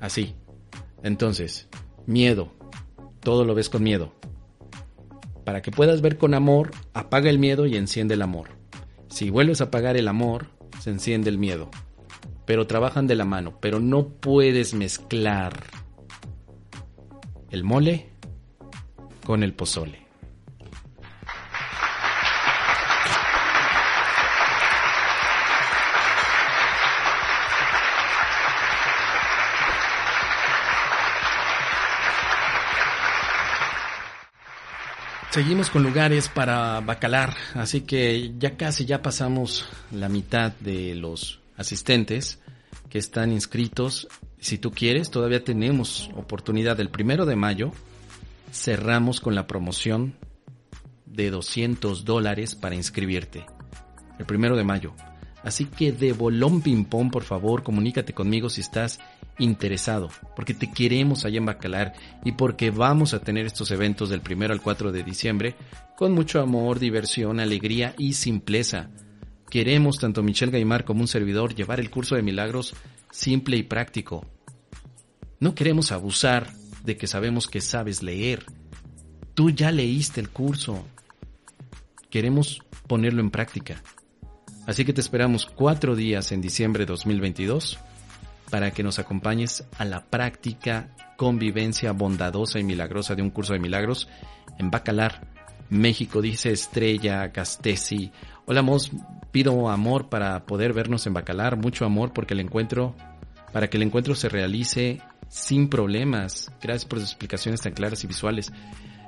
[0.00, 0.34] Así.
[1.02, 1.68] Entonces,
[2.06, 2.52] miedo.
[3.20, 4.12] Todo lo ves con miedo.
[5.44, 8.61] Para que puedas ver con amor, apaga el miedo y enciende el amor.
[9.12, 10.46] Si vuelves a apagar el amor,
[10.80, 11.68] se enciende el miedo.
[12.46, 15.52] Pero trabajan de la mano, pero no puedes mezclar
[17.50, 18.08] el mole
[19.26, 20.01] con el pozole.
[35.32, 41.40] Seguimos con lugares para bacalar, así que ya casi ya pasamos la mitad de los
[41.56, 42.38] asistentes
[42.90, 44.08] que están inscritos.
[44.38, 46.78] Si tú quieres, todavía tenemos oportunidad.
[46.80, 47.72] El primero de mayo
[48.52, 50.16] cerramos con la promoción
[51.06, 53.46] de 200 dólares para inscribirte.
[54.18, 54.92] El primero de mayo.
[55.42, 59.00] Así que de bolón ping pong, por favor, comunícate conmigo si estás
[59.38, 64.20] interesado, porque te queremos allá en Bacalar y porque vamos a tener estos eventos del
[64.20, 65.56] primero al 4 de diciembre
[65.96, 68.90] con mucho amor, diversión, alegría y simpleza.
[69.50, 72.74] Queremos, tanto Michelle Gaimar como un servidor, llevar el curso de milagros
[73.10, 74.24] simple y práctico.
[75.40, 76.52] No queremos abusar
[76.84, 78.46] de que sabemos que sabes leer.
[79.34, 80.86] Tú ya leíste el curso.
[82.10, 83.82] Queremos ponerlo en práctica.
[84.66, 87.78] Así que te esperamos cuatro días en diciembre de 2022
[88.50, 93.58] para que nos acompañes a la práctica convivencia bondadosa y milagrosa de un curso de
[93.58, 94.08] milagros
[94.58, 95.26] en Bacalar,
[95.68, 98.12] México, dice Estrella Castesi.
[98.44, 98.92] Hola, Mos,
[99.32, 102.94] pido amor para poder vernos en Bacalar, mucho amor porque el encuentro,
[103.52, 106.52] para que el encuentro se realice sin problemas.
[106.60, 108.52] Gracias por sus explicaciones tan claras y visuales.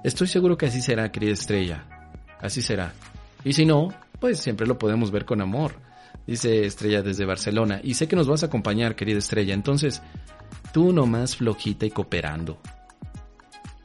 [0.02, 1.86] Estoy seguro que así será, querida Estrella.
[2.40, 2.92] Así será.
[3.44, 3.90] Y si no,
[4.24, 5.74] pues siempre lo podemos ver con amor
[6.26, 7.80] dice Estrella desde Barcelona.
[7.84, 9.52] Y sé que nos vas a acompañar, querida Estrella.
[9.52, 10.00] Entonces,
[10.72, 12.58] tú nomás flojita y cooperando.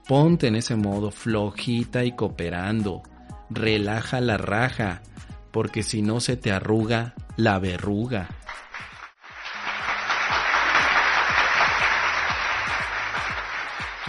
[0.07, 3.03] Ponte en ese modo flojita y cooperando.
[3.49, 5.01] Relaja la raja,
[5.51, 8.29] porque si no se te arruga la verruga.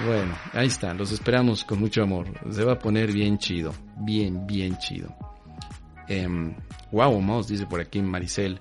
[0.06, 2.28] Bueno, ahí está, los esperamos con mucho amor.
[2.52, 5.29] Se va a poner bien chido, bien, bien chido.
[6.92, 8.60] Wow, Mouse, dice por aquí Maricel.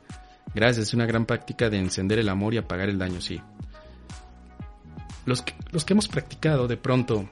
[0.53, 3.41] Gracias, es una gran práctica de encender el amor y apagar el daño, sí.
[5.25, 7.29] Los que, los que hemos practicado de pronto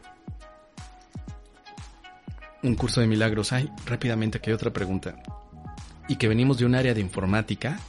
[2.64, 5.22] un curso de milagros, hay rápidamente que hay otra pregunta.
[6.08, 7.80] Y que venimos de un área de informática,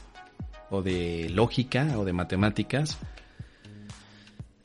[0.69, 2.97] o de lógica, o de matemáticas,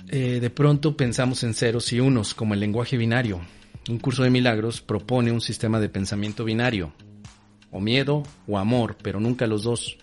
[0.08, 3.40] eh, de pronto pensamos en ceros y unos, como el lenguaje binario.
[3.88, 6.92] Un curso de milagros propone un sistema de pensamiento binario,
[7.74, 9.98] o miedo o amor, pero nunca los dos.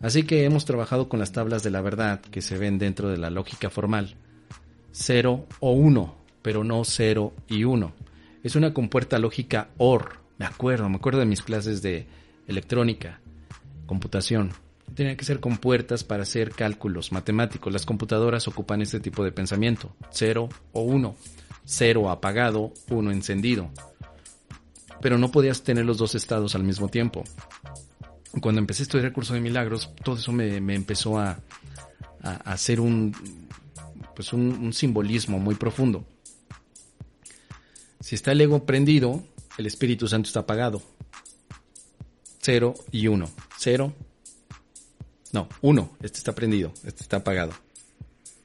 [0.00, 3.16] Así que hemos trabajado con las tablas de la verdad que se ven dentro de
[3.16, 4.16] la lógica formal.
[4.92, 7.92] Cero o uno, pero no cero y uno.
[8.44, 10.20] Es una compuerta lógica OR.
[10.36, 12.06] Me acuerdo, me acuerdo de mis clases de
[12.46, 13.20] electrónica,
[13.86, 14.52] computación.
[14.94, 17.72] Tenía que ser compuertas para hacer cálculos matemáticos.
[17.72, 19.94] Las computadoras ocupan este tipo de pensamiento.
[20.10, 21.16] Cero o uno.
[21.64, 23.70] Cero apagado, uno encendido
[25.00, 27.24] pero no podías tener los dos estados al mismo tiempo.
[28.40, 31.40] Cuando empecé a estudiar el curso de milagros, todo eso me, empezó a,
[32.22, 33.14] hacer un,
[34.14, 36.04] pues un, simbolismo muy profundo.
[38.00, 39.24] Si está el ego prendido,
[39.58, 40.82] el Espíritu Santo está apagado.
[42.40, 43.28] Cero y uno.
[43.58, 43.92] Cero.
[45.32, 45.96] No, uno.
[46.00, 46.72] Este está prendido.
[46.84, 47.52] Este está apagado.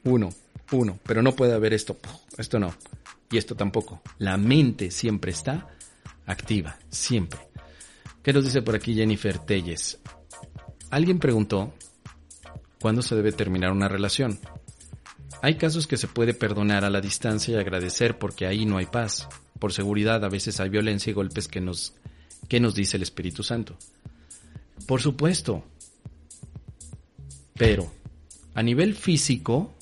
[0.04, 0.34] Uno.
[0.72, 1.00] Uno.
[1.04, 1.96] Pero no puede haber esto.
[2.38, 2.74] Esto no.
[3.32, 4.02] Y esto tampoco.
[4.18, 5.75] La mente siempre está
[6.26, 7.40] activa, siempre.
[8.24, 10.00] ¿Qué nos dice por aquí Jennifer Telles?
[10.90, 11.74] Alguien preguntó
[12.80, 14.40] cuándo se debe terminar una relación.
[15.42, 18.88] Hay casos que se puede perdonar a la distancia y agradecer porque ahí no hay
[18.88, 19.28] paz.
[19.60, 21.94] Por seguridad a veces hay violencia y golpes que nos,
[22.48, 23.78] que nos dice el Espíritu Santo.
[24.88, 25.64] Por supuesto.
[27.54, 27.92] Pero,
[28.54, 29.74] a nivel físico,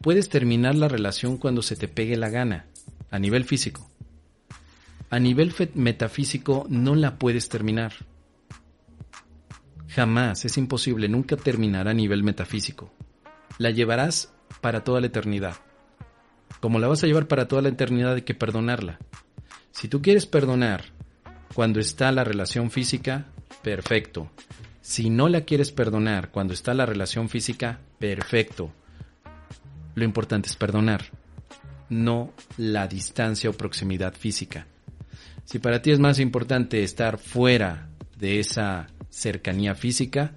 [0.00, 2.66] puedes terminar la relación cuando se te pegue la gana.
[3.10, 3.89] A nivel físico
[5.10, 7.92] a nivel metafísico no la puedes terminar.
[9.88, 12.94] Jamás, es imposible, nunca terminar a nivel metafísico.
[13.58, 15.56] La llevarás para toda la eternidad.
[16.60, 19.00] Como la vas a llevar para toda la eternidad hay que perdonarla.
[19.72, 20.84] Si tú quieres perdonar
[21.54, 23.26] cuando está la relación física,
[23.62, 24.30] perfecto.
[24.80, 28.72] Si no la quieres perdonar cuando está la relación física, perfecto.
[29.96, 31.06] Lo importante es perdonar,
[31.88, 34.68] no la distancia o proximidad física.
[35.50, 40.32] Si para ti es más importante estar fuera de esa cercanía física,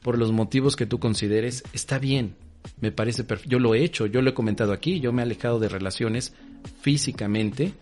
[0.00, 2.34] por los motivos que tú consideres, está bien.
[2.80, 3.50] Me parece perfecto.
[3.50, 6.32] Yo lo he hecho, yo lo he comentado aquí, yo me he alejado de relaciones
[6.80, 7.74] físicamente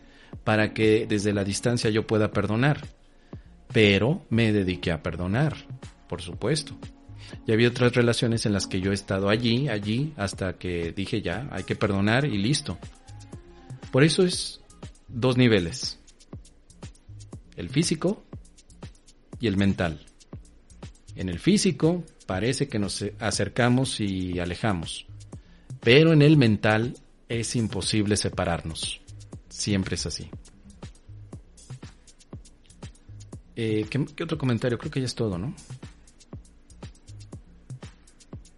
[0.42, 2.80] para que desde la distancia yo pueda perdonar.
[3.72, 5.54] Pero me dediqué a perdonar,
[6.08, 6.76] por supuesto.
[7.46, 11.22] Y había otras relaciones en las que yo he estado allí, allí, hasta que dije
[11.22, 12.76] ya, hay que perdonar y listo.
[13.92, 14.60] Por eso es
[15.06, 16.01] dos niveles
[17.56, 18.24] el físico
[19.40, 20.00] y el mental.
[21.16, 25.06] En el físico parece que nos acercamos y alejamos,
[25.80, 26.94] pero en el mental
[27.28, 29.00] es imposible separarnos.
[29.48, 30.30] Siempre es así.
[33.54, 34.78] Eh, ¿qué, ¿Qué otro comentario?
[34.78, 35.54] Creo que ya es todo, ¿no?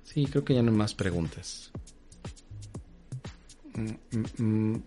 [0.05, 1.73] Sí, creo que ya no hay más preguntas.
[3.75, 4.83] Mm, mm, mm.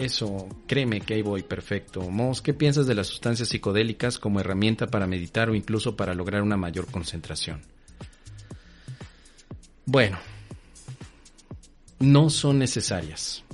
[0.00, 2.00] Eso, créeme que ahí voy perfecto.
[2.08, 6.40] Mos, ¿qué piensas de las sustancias psicodélicas como herramienta para meditar o incluso para lograr
[6.40, 7.60] una mayor concentración?
[9.84, 10.18] Bueno,
[11.98, 13.44] no son necesarias.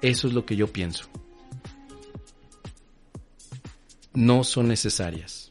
[0.00, 1.10] Eso es lo que yo pienso.
[4.14, 5.50] No son necesarias.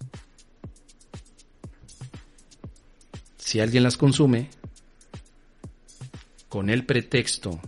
[3.38, 4.50] Si alguien las consume,
[6.50, 7.62] con el pretexto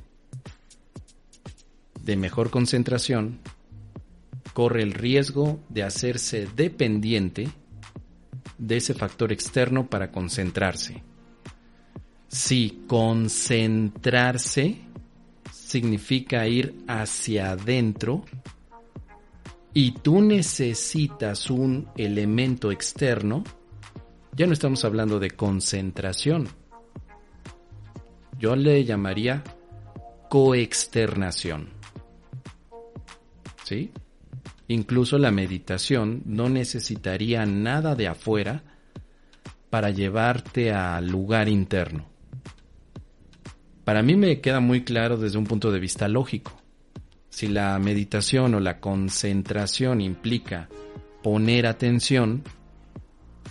[2.05, 3.39] de mejor concentración,
[4.53, 7.49] corre el riesgo de hacerse dependiente
[8.57, 11.03] de ese factor externo para concentrarse.
[12.27, 14.77] Si concentrarse
[15.51, 18.23] significa ir hacia adentro
[19.73, 23.43] y tú necesitas un elemento externo,
[24.31, 26.47] ya no estamos hablando de concentración.
[28.37, 29.43] Yo le llamaría
[30.29, 31.74] coexternación.
[33.65, 33.89] ¿Sí?
[34.67, 38.61] Incluso la meditación no necesitaría nada de afuera
[39.71, 42.05] para llevarte al lugar interno.
[43.83, 46.51] Para mí me queda muy claro desde un punto de vista lógico.
[47.29, 50.69] Si la meditación o la concentración implica
[51.23, 52.43] poner atención,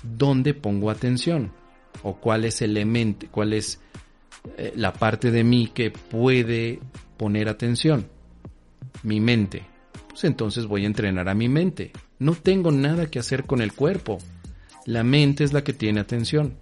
[0.04, 1.50] ¿dónde pongo atención?
[2.04, 3.80] ¿O cuál es el elemento, cuál es
[4.56, 6.78] eh, la parte de mí que puede
[7.16, 8.06] poner atención?
[9.02, 9.73] Mi mente.
[10.14, 11.90] Pues entonces voy a entrenar a mi mente.
[12.20, 14.18] No tengo nada que hacer con el cuerpo.
[14.86, 16.54] La mente es la que tiene atención.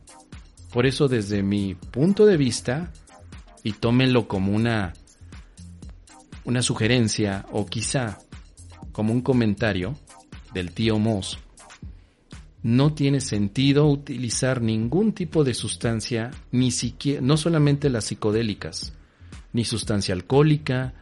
[0.73, 2.91] Por eso desde mi punto de vista,
[3.63, 4.95] y tómenlo como una,
[6.47, 8.21] una sugerencia o quizá
[8.91, 9.99] como un comentario
[10.55, 11.39] del tío Moss,
[12.63, 18.95] no tiene sentido utilizar ningún tipo de sustancia, ni siquiera, no solamente las psicodélicas,
[19.53, 20.95] ni sustancia alcohólica,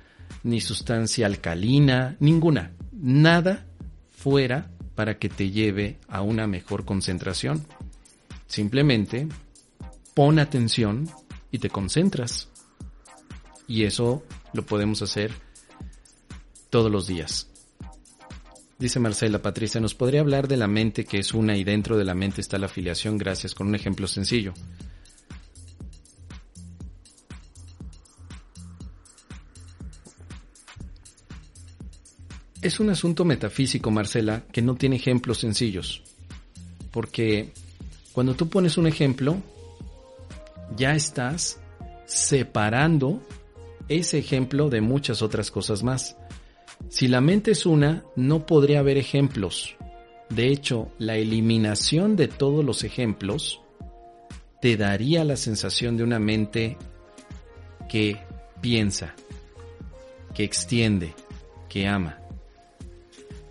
[0.42, 3.66] ni sustancia alcalina, ninguna, nada
[4.10, 7.66] fuera para que te lleve a una mejor concentración.
[8.46, 9.28] Simplemente
[10.14, 11.08] pon atención
[11.50, 12.48] y te concentras.
[13.66, 15.32] Y eso lo podemos hacer
[16.70, 17.48] todos los días.
[18.78, 22.04] Dice Marcela Patricia, ¿nos podría hablar de la mente que es una y dentro de
[22.04, 23.18] la mente está la afiliación?
[23.18, 24.54] Gracias, con un ejemplo sencillo.
[32.62, 36.02] Es un asunto metafísico, Marcela, que no tiene ejemplos sencillos.
[36.90, 37.52] Porque
[38.12, 39.38] cuando tú pones un ejemplo,
[40.76, 41.58] ya estás
[42.04, 43.22] separando
[43.88, 46.16] ese ejemplo de muchas otras cosas más.
[46.90, 49.76] Si la mente es una, no podría haber ejemplos.
[50.28, 53.60] De hecho, la eliminación de todos los ejemplos
[54.60, 56.76] te daría la sensación de una mente
[57.88, 58.18] que
[58.60, 59.14] piensa,
[60.34, 61.14] que extiende,
[61.68, 62.19] que ama.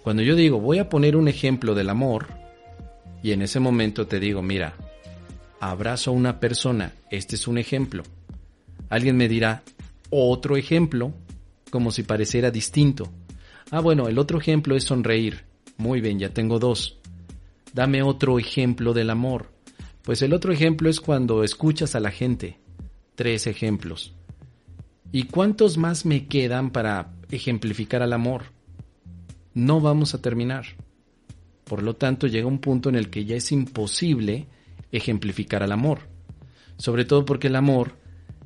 [0.04, 2.28] Cuando yo digo, voy a poner un ejemplo del amor,
[3.22, 4.76] y en ese momento te digo, mira,
[5.60, 8.04] abrazo a una persona, este es un ejemplo.
[8.89, 9.64] Alguien me dirá,
[10.10, 11.14] otro ejemplo
[11.70, 13.12] como si pareciera distinto.
[13.72, 15.43] Ah, bueno, el otro ejemplo es sonreír.
[15.78, 16.97] Muy bien, ya tengo dos.
[17.74, 19.52] Dame otro ejemplo del amor.
[20.04, 22.58] Pues el otro ejemplo es cuando escuchas a la gente.
[23.16, 24.14] Tres ejemplos.
[25.12, 28.45] ¿Y cuántos más me quedan para ejemplificar al amor?
[29.54, 30.66] No vamos a terminar.
[31.64, 34.47] Por lo tanto, llega un punto en el que ya es imposible
[34.91, 36.00] ejemplificar al amor.
[36.78, 37.93] Sobre todo porque el amor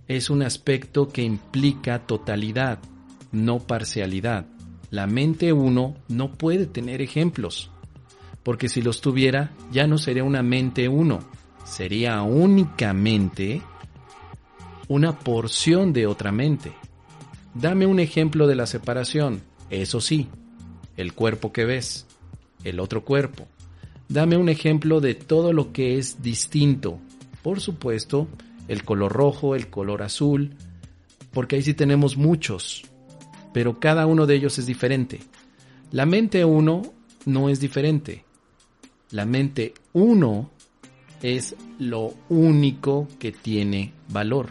[0.07, 2.79] es un aspecto que implica totalidad,
[3.31, 4.45] no parcialidad.
[4.89, 7.71] La mente uno no puede tener ejemplos,
[8.43, 11.19] porque si los tuviera ya no sería una mente uno,
[11.63, 13.61] sería únicamente
[14.87, 16.73] una porción de otra mente.
[17.53, 20.27] Dame un ejemplo de la separación, eso sí,
[20.97, 22.05] el cuerpo que ves,
[22.63, 23.47] el otro cuerpo.
[24.09, 26.99] Dame un ejemplo de todo lo que es distinto.
[27.41, 28.27] Por supuesto,
[28.67, 30.55] el color rojo, el color azul,
[31.31, 32.83] porque ahí sí tenemos muchos,
[33.53, 35.19] pero cada uno de ellos es diferente.
[35.91, 36.81] La mente uno
[37.25, 38.25] no es diferente.
[39.11, 40.49] La mente uno
[41.21, 44.49] es lo único que tiene valor.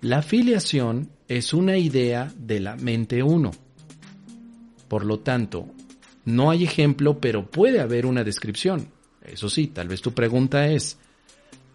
[0.00, 3.52] La afiliación es una idea de la mente uno.
[4.92, 5.68] Por lo tanto,
[6.26, 8.88] no hay ejemplo, pero puede haber una descripción.
[9.22, 10.98] Eso sí, tal vez tu pregunta es,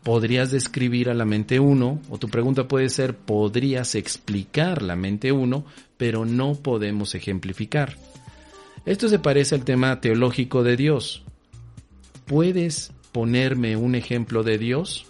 [0.04, 5.32] podrías describir a la mente 1, o tu pregunta puede ser, podrías explicar la mente
[5.32, 5.66] 1,
[5.98, 7.96] pero no podemos ejemplificar.
[8.86, 11.24] Esto se parece al tema teológico de Dios.
[12.28, 15.08] ¿Puedes ponerme un ejemplo de Dios?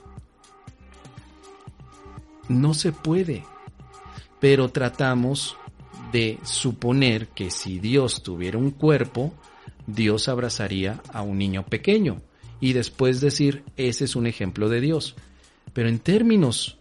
[2.47, 3.43] No se puede,
[4.39, 5.58] pero tratamos
[6.12, 9.34] de suponer que si Dios tuviera un cuerpo,
[9.86, 12.22] Dios abrazaría a un niño pequeño
[12.60, 15.16] y después decir, ese es un ejemplo de Dios.
[15.74, 16.78] Pero en términos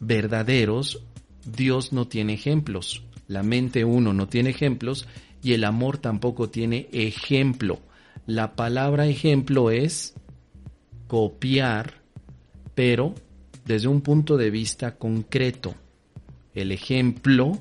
[0.00, 1.02] verdaderos,
[1.44, 3.04] Dios no tiene ejemplos.
[3.28, 5.06] La mente uno no tiene ejemplos
[5.42, 7.80] y el amor tampoco tiene ejemplo.
[8.26, 10.14] La palabra ejemplo es
[11.06, 12.02] copiar,
[12.74, 13.14] pero
[13.64, 15.74] desde un punto de vista concreto.
[16.54, 17.60] El ejemplo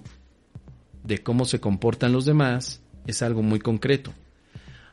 [1.05, 4.13] de cómo se comportan los demás es algo muy concreto.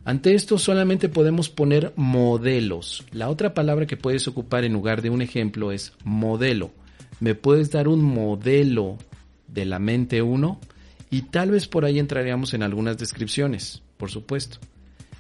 [0.05, 3.05] Ante esto solamente podemos poner modelos.
[3.13, 6.73] La otra palabra que puedes ocupar en lugar de un ejemplo es modelo.
[7.21, 8.99] ¿Me puedes dar un modelo
[9.47, 10.61] de la mente 1?
[11.11, 14.59] Y tal vez por ahí entraríamos en algunas descripciones, por supuesto.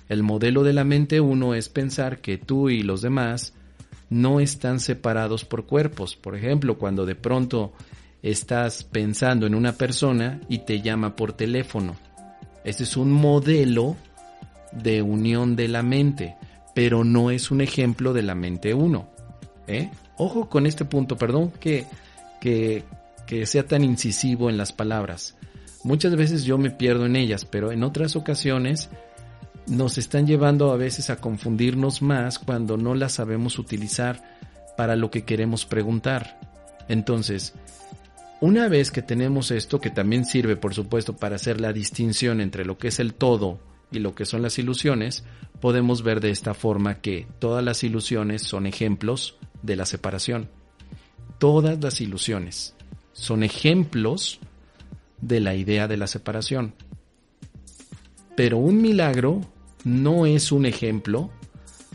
[0.08, 3.54] El modelo de la mente 1 es pensar que tú y los demás
[4.10, 6.16] no están separados por cuerpos.
[6.16, 7.72] Por ejemplo, cuando de pronto
[8.22, 11.96] estás pensando en una persona y te llama por teléfono.
[12.64, 13.96] Este es un modelo
[14.72, 16.36] de unión de la mente,
[16.74, 19.08] pero no es un ejemplo de la mente uno.
[19.66, 19.90] ¿eh?
[20.16, 21.86] Ojo con este punto, perdón que,
[22.40, 22.84] que,
[23.26, 25.36] que sea tan incisivo en las palabras.
[25.84, 28.88] Muchas veces yo me pierdo en ellas, pero en otras ocasiones
[29.66, 34.22] nos están llevando a veces a confundirnos más cuando no las sabemos utilizar
[34.76, 36.38] para lo que queremos preguntar.
[36.88, 37.54] Entonces,
[38.42, 42.64] una vez que tenemos esto, que también sirve por supuesto para hacer la distinción entre
[42.64, 43.60] lo que es el todo
[43.92, 45.22] y lo que son las ilusiones,
[45.60, 50.48] podemos ver de esta forma que todas las ilusiones son ejemplos de la separación.
[51.38, 52.74] Todas las ilusiones
[53.12, 54.40] son ejemplos
[55.20, 56.74] de la idea de la separación.
[58.36, 59.40] Pero un milagro
[59.84, 61.30] no es un ejemplo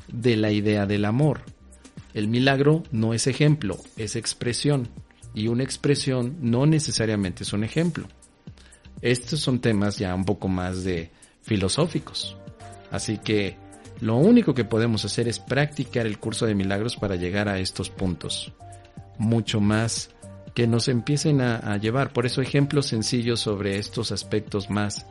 [0.07, 1.41] de la idea del amor.
[2.13, 4.87] El milagro no es ejemplo, es expresión.
[5.37, 8.07] Y una expresión no necesariamente es un ejemplo.
[9.03, 11.11] Estos son temas ya un poco más de
[11.43, 12.35] filosóficos.
[12.89, 13.55] Así que
[14.01, 17.91] lo único que podemos hacer es practicar el curso de milagros para llegar a estos
[17.91, 18.51] puntos.
[19.19, 20.09] Mucho más
[20.55, 22.13] que nos empiecen a, llevar.
[22.13, 25.05] Por eso ejemplos sencillos sobre estos aspectos más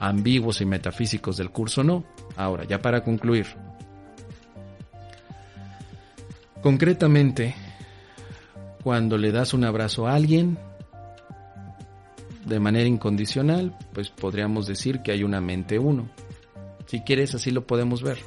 [0.00, 2.02] ambiguos y metafísicos del curso no.
[2.34, 3.46] Ahora, ya para concluir.
[6.60, 7.54] Concretamente,
[8.82, 10.58] cuando le das un abrazo a alguien,
[12.44, 16.08] de manera incondicional, pues podríamos decir que hay una mente uno.
[16.86, 18.18] Si quieres, así lo podemos ver.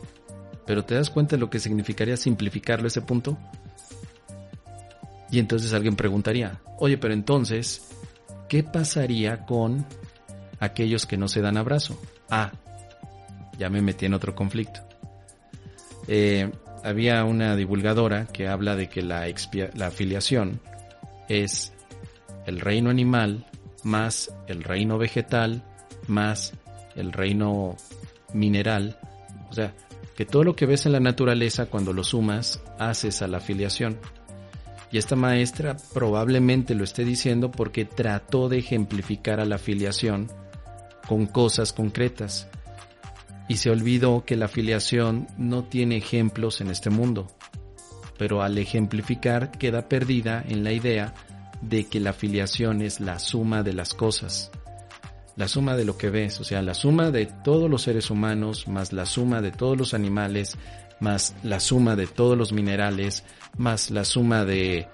[0.65, 3.37] Pero ¿te das cuenta de lo que significaría simplificarlo ese punto?
[5.29, 7.89] Y entonces alguien preguntaría, oye, pero entonces,
[8.47, 9.85] ¿qué pasaría con
[10.59, 11.99] aquellos que no se dan abrazo?
[12.29, 12.51] Ah,
[13.57, 14.81] ya me metí en otro conflicto.
[16.07, 16.51] Eh,
[16.83, 19.25] había una divulgadora que habla de que la,
[19.75, 20.59] la afiliación
[21.29, 21.73] es
[22.45, 23.45] el reino animal
[23.83, 25.63] más el reino vegetal,
[26.07, 26.53] más
[26.95, 27.75] el reino
[28.33, 28.97] mineral.
[29.49, 29.73] O sea,
[30.15, 33.97] que todo lo que ves en la naturaleza cuando lo sumas, haces a la afiliación.
[34.91, 40.31] Y esta maestra probablemente lo esté diciendo porque trató de ejemplificar a la afiliación
[41.07, 42.47] con cosas concretas.
[43.47, 47.27] Y se olvidó que la afiliación no tiene ejemplos en este mundo.
[48.17, 51.13] Pero al ejemplificar queda perdida en la idea
[51.61, 54.51] de que la afiliación es la suma de las cosas,
[55.35, 58.67] la suma de lo que ves, o sea, la suma de todos los seres humanos,
[58.67, 60.57] más la suma de todos los animales,
[60.99, 63.23] más la suma de todos los minerales,
[63.57, 64.87] más la suma de,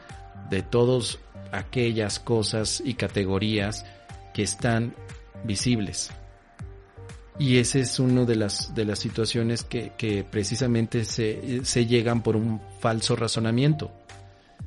[0.49, 1.19] de todas
[1.51, 3.85] aquellas cosas y categorías
[4.33, 4.93] que están
[5.43, 6.11] visibles.
[7.39, 12.21] Y esa es una de las, de las situaciones que, que precisamente se, se llegan
[12.21, 13.91] por un falso razonamiento.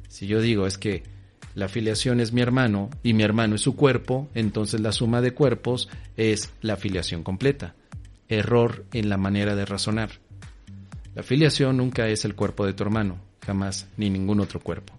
[0.09, 1.03] Si yo digo es que
[1.55, 5.35] la afiliación es mi hermano y mi hermano es su cuerpo, entonces la suma de
[5.35, 7.74] cuerpos es la afiliación completa.
[8.28, 10.12] Error en la manera de razonar.
[11.15, 14.94] La afiliación nunca es el cuerpo de tu hermano, jamás, ni ningún otro cuerpo.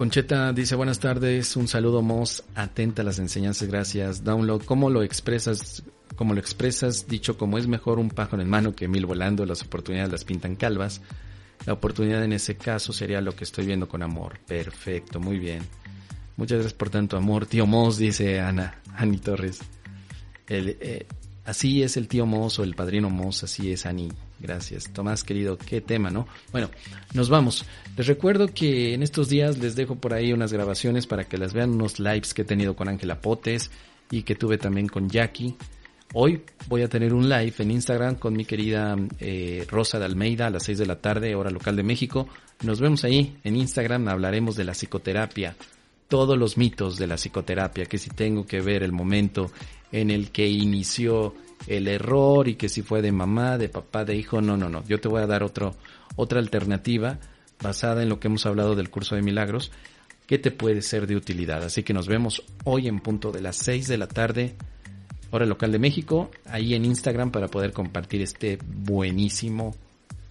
[0.00, 4.24] Concheta dice buenas tardes, un saludo Moss, atenta a las enseñanzas, gracias.
[4.24, 5.82] Download, ¿cómo lo expresas?
[6.16, 9.60] Como lo expresas, dicho como es mejor un pájaro en mano que mil volando, las
[9.60, 11.02] oportunidades las pintan calvas.
[11.66, 14.38] La oportunidad en ese caso sería lo que estoy viendo con amor.
[14.46, 15.60] Perfecto, muy bien.
[16.38, 17.44] Muchas gracias por tanto amor.
[17.44, 19.60] Tío Moss, dice Ana, Ani Torres.
[20.48, 21.06] Eh,
[21.44, 24.08] así es el tío Moss o el padrino Moss, así es Ani.
[24.40, 26.26] Gracias, Tomás querido, qué tema, ¿no?
[26.50, 26.70] Bueno,
[27.12, 27.66] nos vamos.
[27.96, 31.52] Les recuerdo que en estos días les dejo por ahí unas grabaciones para que las
[31.52, 33.70] vean, unos lives que he tenido con Ángela Potes
[34.10, 35.54] y que tuve también con Jackie.
[36.14, 40.46] Hoy voy a tener un live en Instagram con mi querida eh, Rosa de Almeida
[40.46, 42.26] a las 6 de la tarde, hora local de México.
[42.62, 45.54] Nos vemos ahí en Instagram, hablaremos de la psicoterapia,
[46.08, 49.52] todos los mitos de la psicoterapia, que si tengo que ver el momento
[49.92, 51.34] en el que inició
[51.66, 54.84] el error y que si fue de mamá, de papá, de hijo, no, no, no.
[54.86, 55.74] Yo te voy a dar otro,
[56.16, 57.18] otra alternativa
[57.62, 59.70] basada en lo que hemos hablado del curso de milagros
[60.26, 61.62] que te puede ser de utilidad.
[61.64, 64.54] Así que nos vemos hoy en punto de las 6 de la tarde,
[65.30, 69.74] hora local de México, ahí en Instagram para poder compartir este buenísimo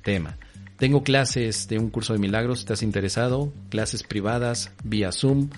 [0.04, 0.38] tema.
[0.78, 3.52] Tengo clases de un curso de milagros, ¿estás interesado?
[3.70, 5.50] Clases privadas vía Zoom,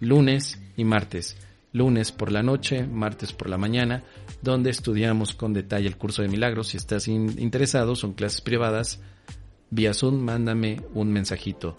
[0.00, 1.36] lunes y martes
[1.72, 4.02] lunes por la noche, martes por la mañana,
[4.42, 6.68] donde estudiamos con detalle el curso de milagros.
[6.68, 9.00] Si estás interesado, son clases privadas.
[9.70, 11.76] Vía Zoom, mándame un mensajito.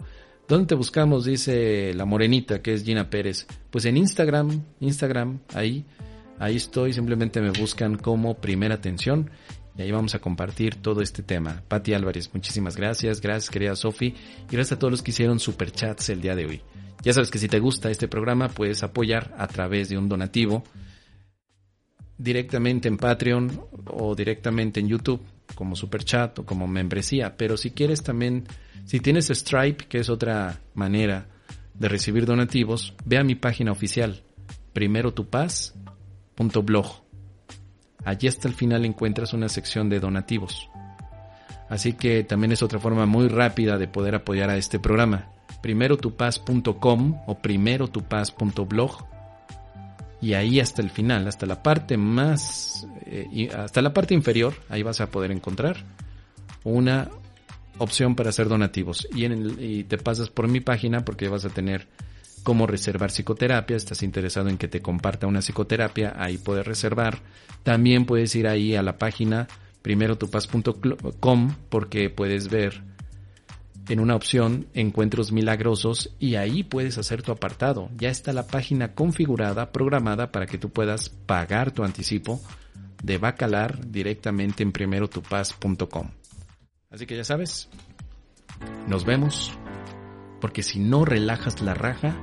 [0.47, 1.25] ¿Dónde te buscamos?
[1.25, 3.47] Dice la morenita, que es Gina Pérez.
[3.69, 5.85] Pues en Instagram, Instagram, ahí,
[6.39, 6.93] ahí estoy.
[6.93, 9.29] Simplemente me buscan como primera atención.
[9.77, 11.63] Y ahí vamos a compartir todo este tema.
[11.67, 13.21] Pati Álvarez, muchísimas gracias.
[13.21, 14.07] Gracias, querida Sofi.
[14.07, 16.61] Y gracias a todos los que hicieron superchats el día de hoy.
[17.01, 20.63] Ya sabes que si te gusta este programa puedes apoyar a través de un donativo
[22.19, 25.25] directamente en Patreon o directamente en YouTube
[25.55, 27.35] como super chat o como membresía.
[27.35, 28.43] Pero si quieres también,
[28.85, 31.25] si tienes Stripe, que es otra manera
[31.73, 34.21] de recibir donativos, ve a mi página oficial,
[34.73, 36.85] primerotupaz.blog.
[38.05, 40.69] Allí hasta el final encuentras una sección de donativos.
[41.69, 45.29] Así que también es otra forma muy rápida de poder apoyar a este programa
[45.61, 49.18] primerotupaz.com o primerotupaz.blog
[50.21, 54.83] y ahí hasta el final, hasta la parte más, eh, hasta la parte inferior, ahí
[54.83, 55.77] vas a poder encontrar
[56.63, 57.09] una
[57.77, 61.87] opción para hacer donativos y, y te pasas por mi página porque vas a tener
[62.43, 67.19] cómo reservar psicoterapia, estás interesado en que te comparta una psicoterapia, ahí puedes reservar.
[67.63, 69.47] También puedes ir ahí a la página
[69.81, 72.88] primerotupaz.com porque puedes ver
[73.89, 77.89] en una opción Encuentros Milagrosos y ahí puedes hacer tu apartado.
[77.97, 82.39] Ya está la página configurada, programada para que tú puedas pagar tu anticipo
[83.03, 86.09] de Bacalar directamente en primerotupaz.com.
[86.91, 87.69] Así que ya sabes,
[88.87, 89.51] nos vemos,
[90.39, 92.15] porque si no relajas la raja,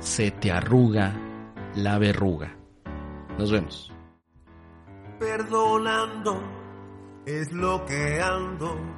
[0.00, 1.16] se te arruga
[1.74, 2.56] la verruga.
[3.38, 3.92] Nos vemos.
[5.18, 6.42] Perdonando
[7.26, 8.97] es lo que ando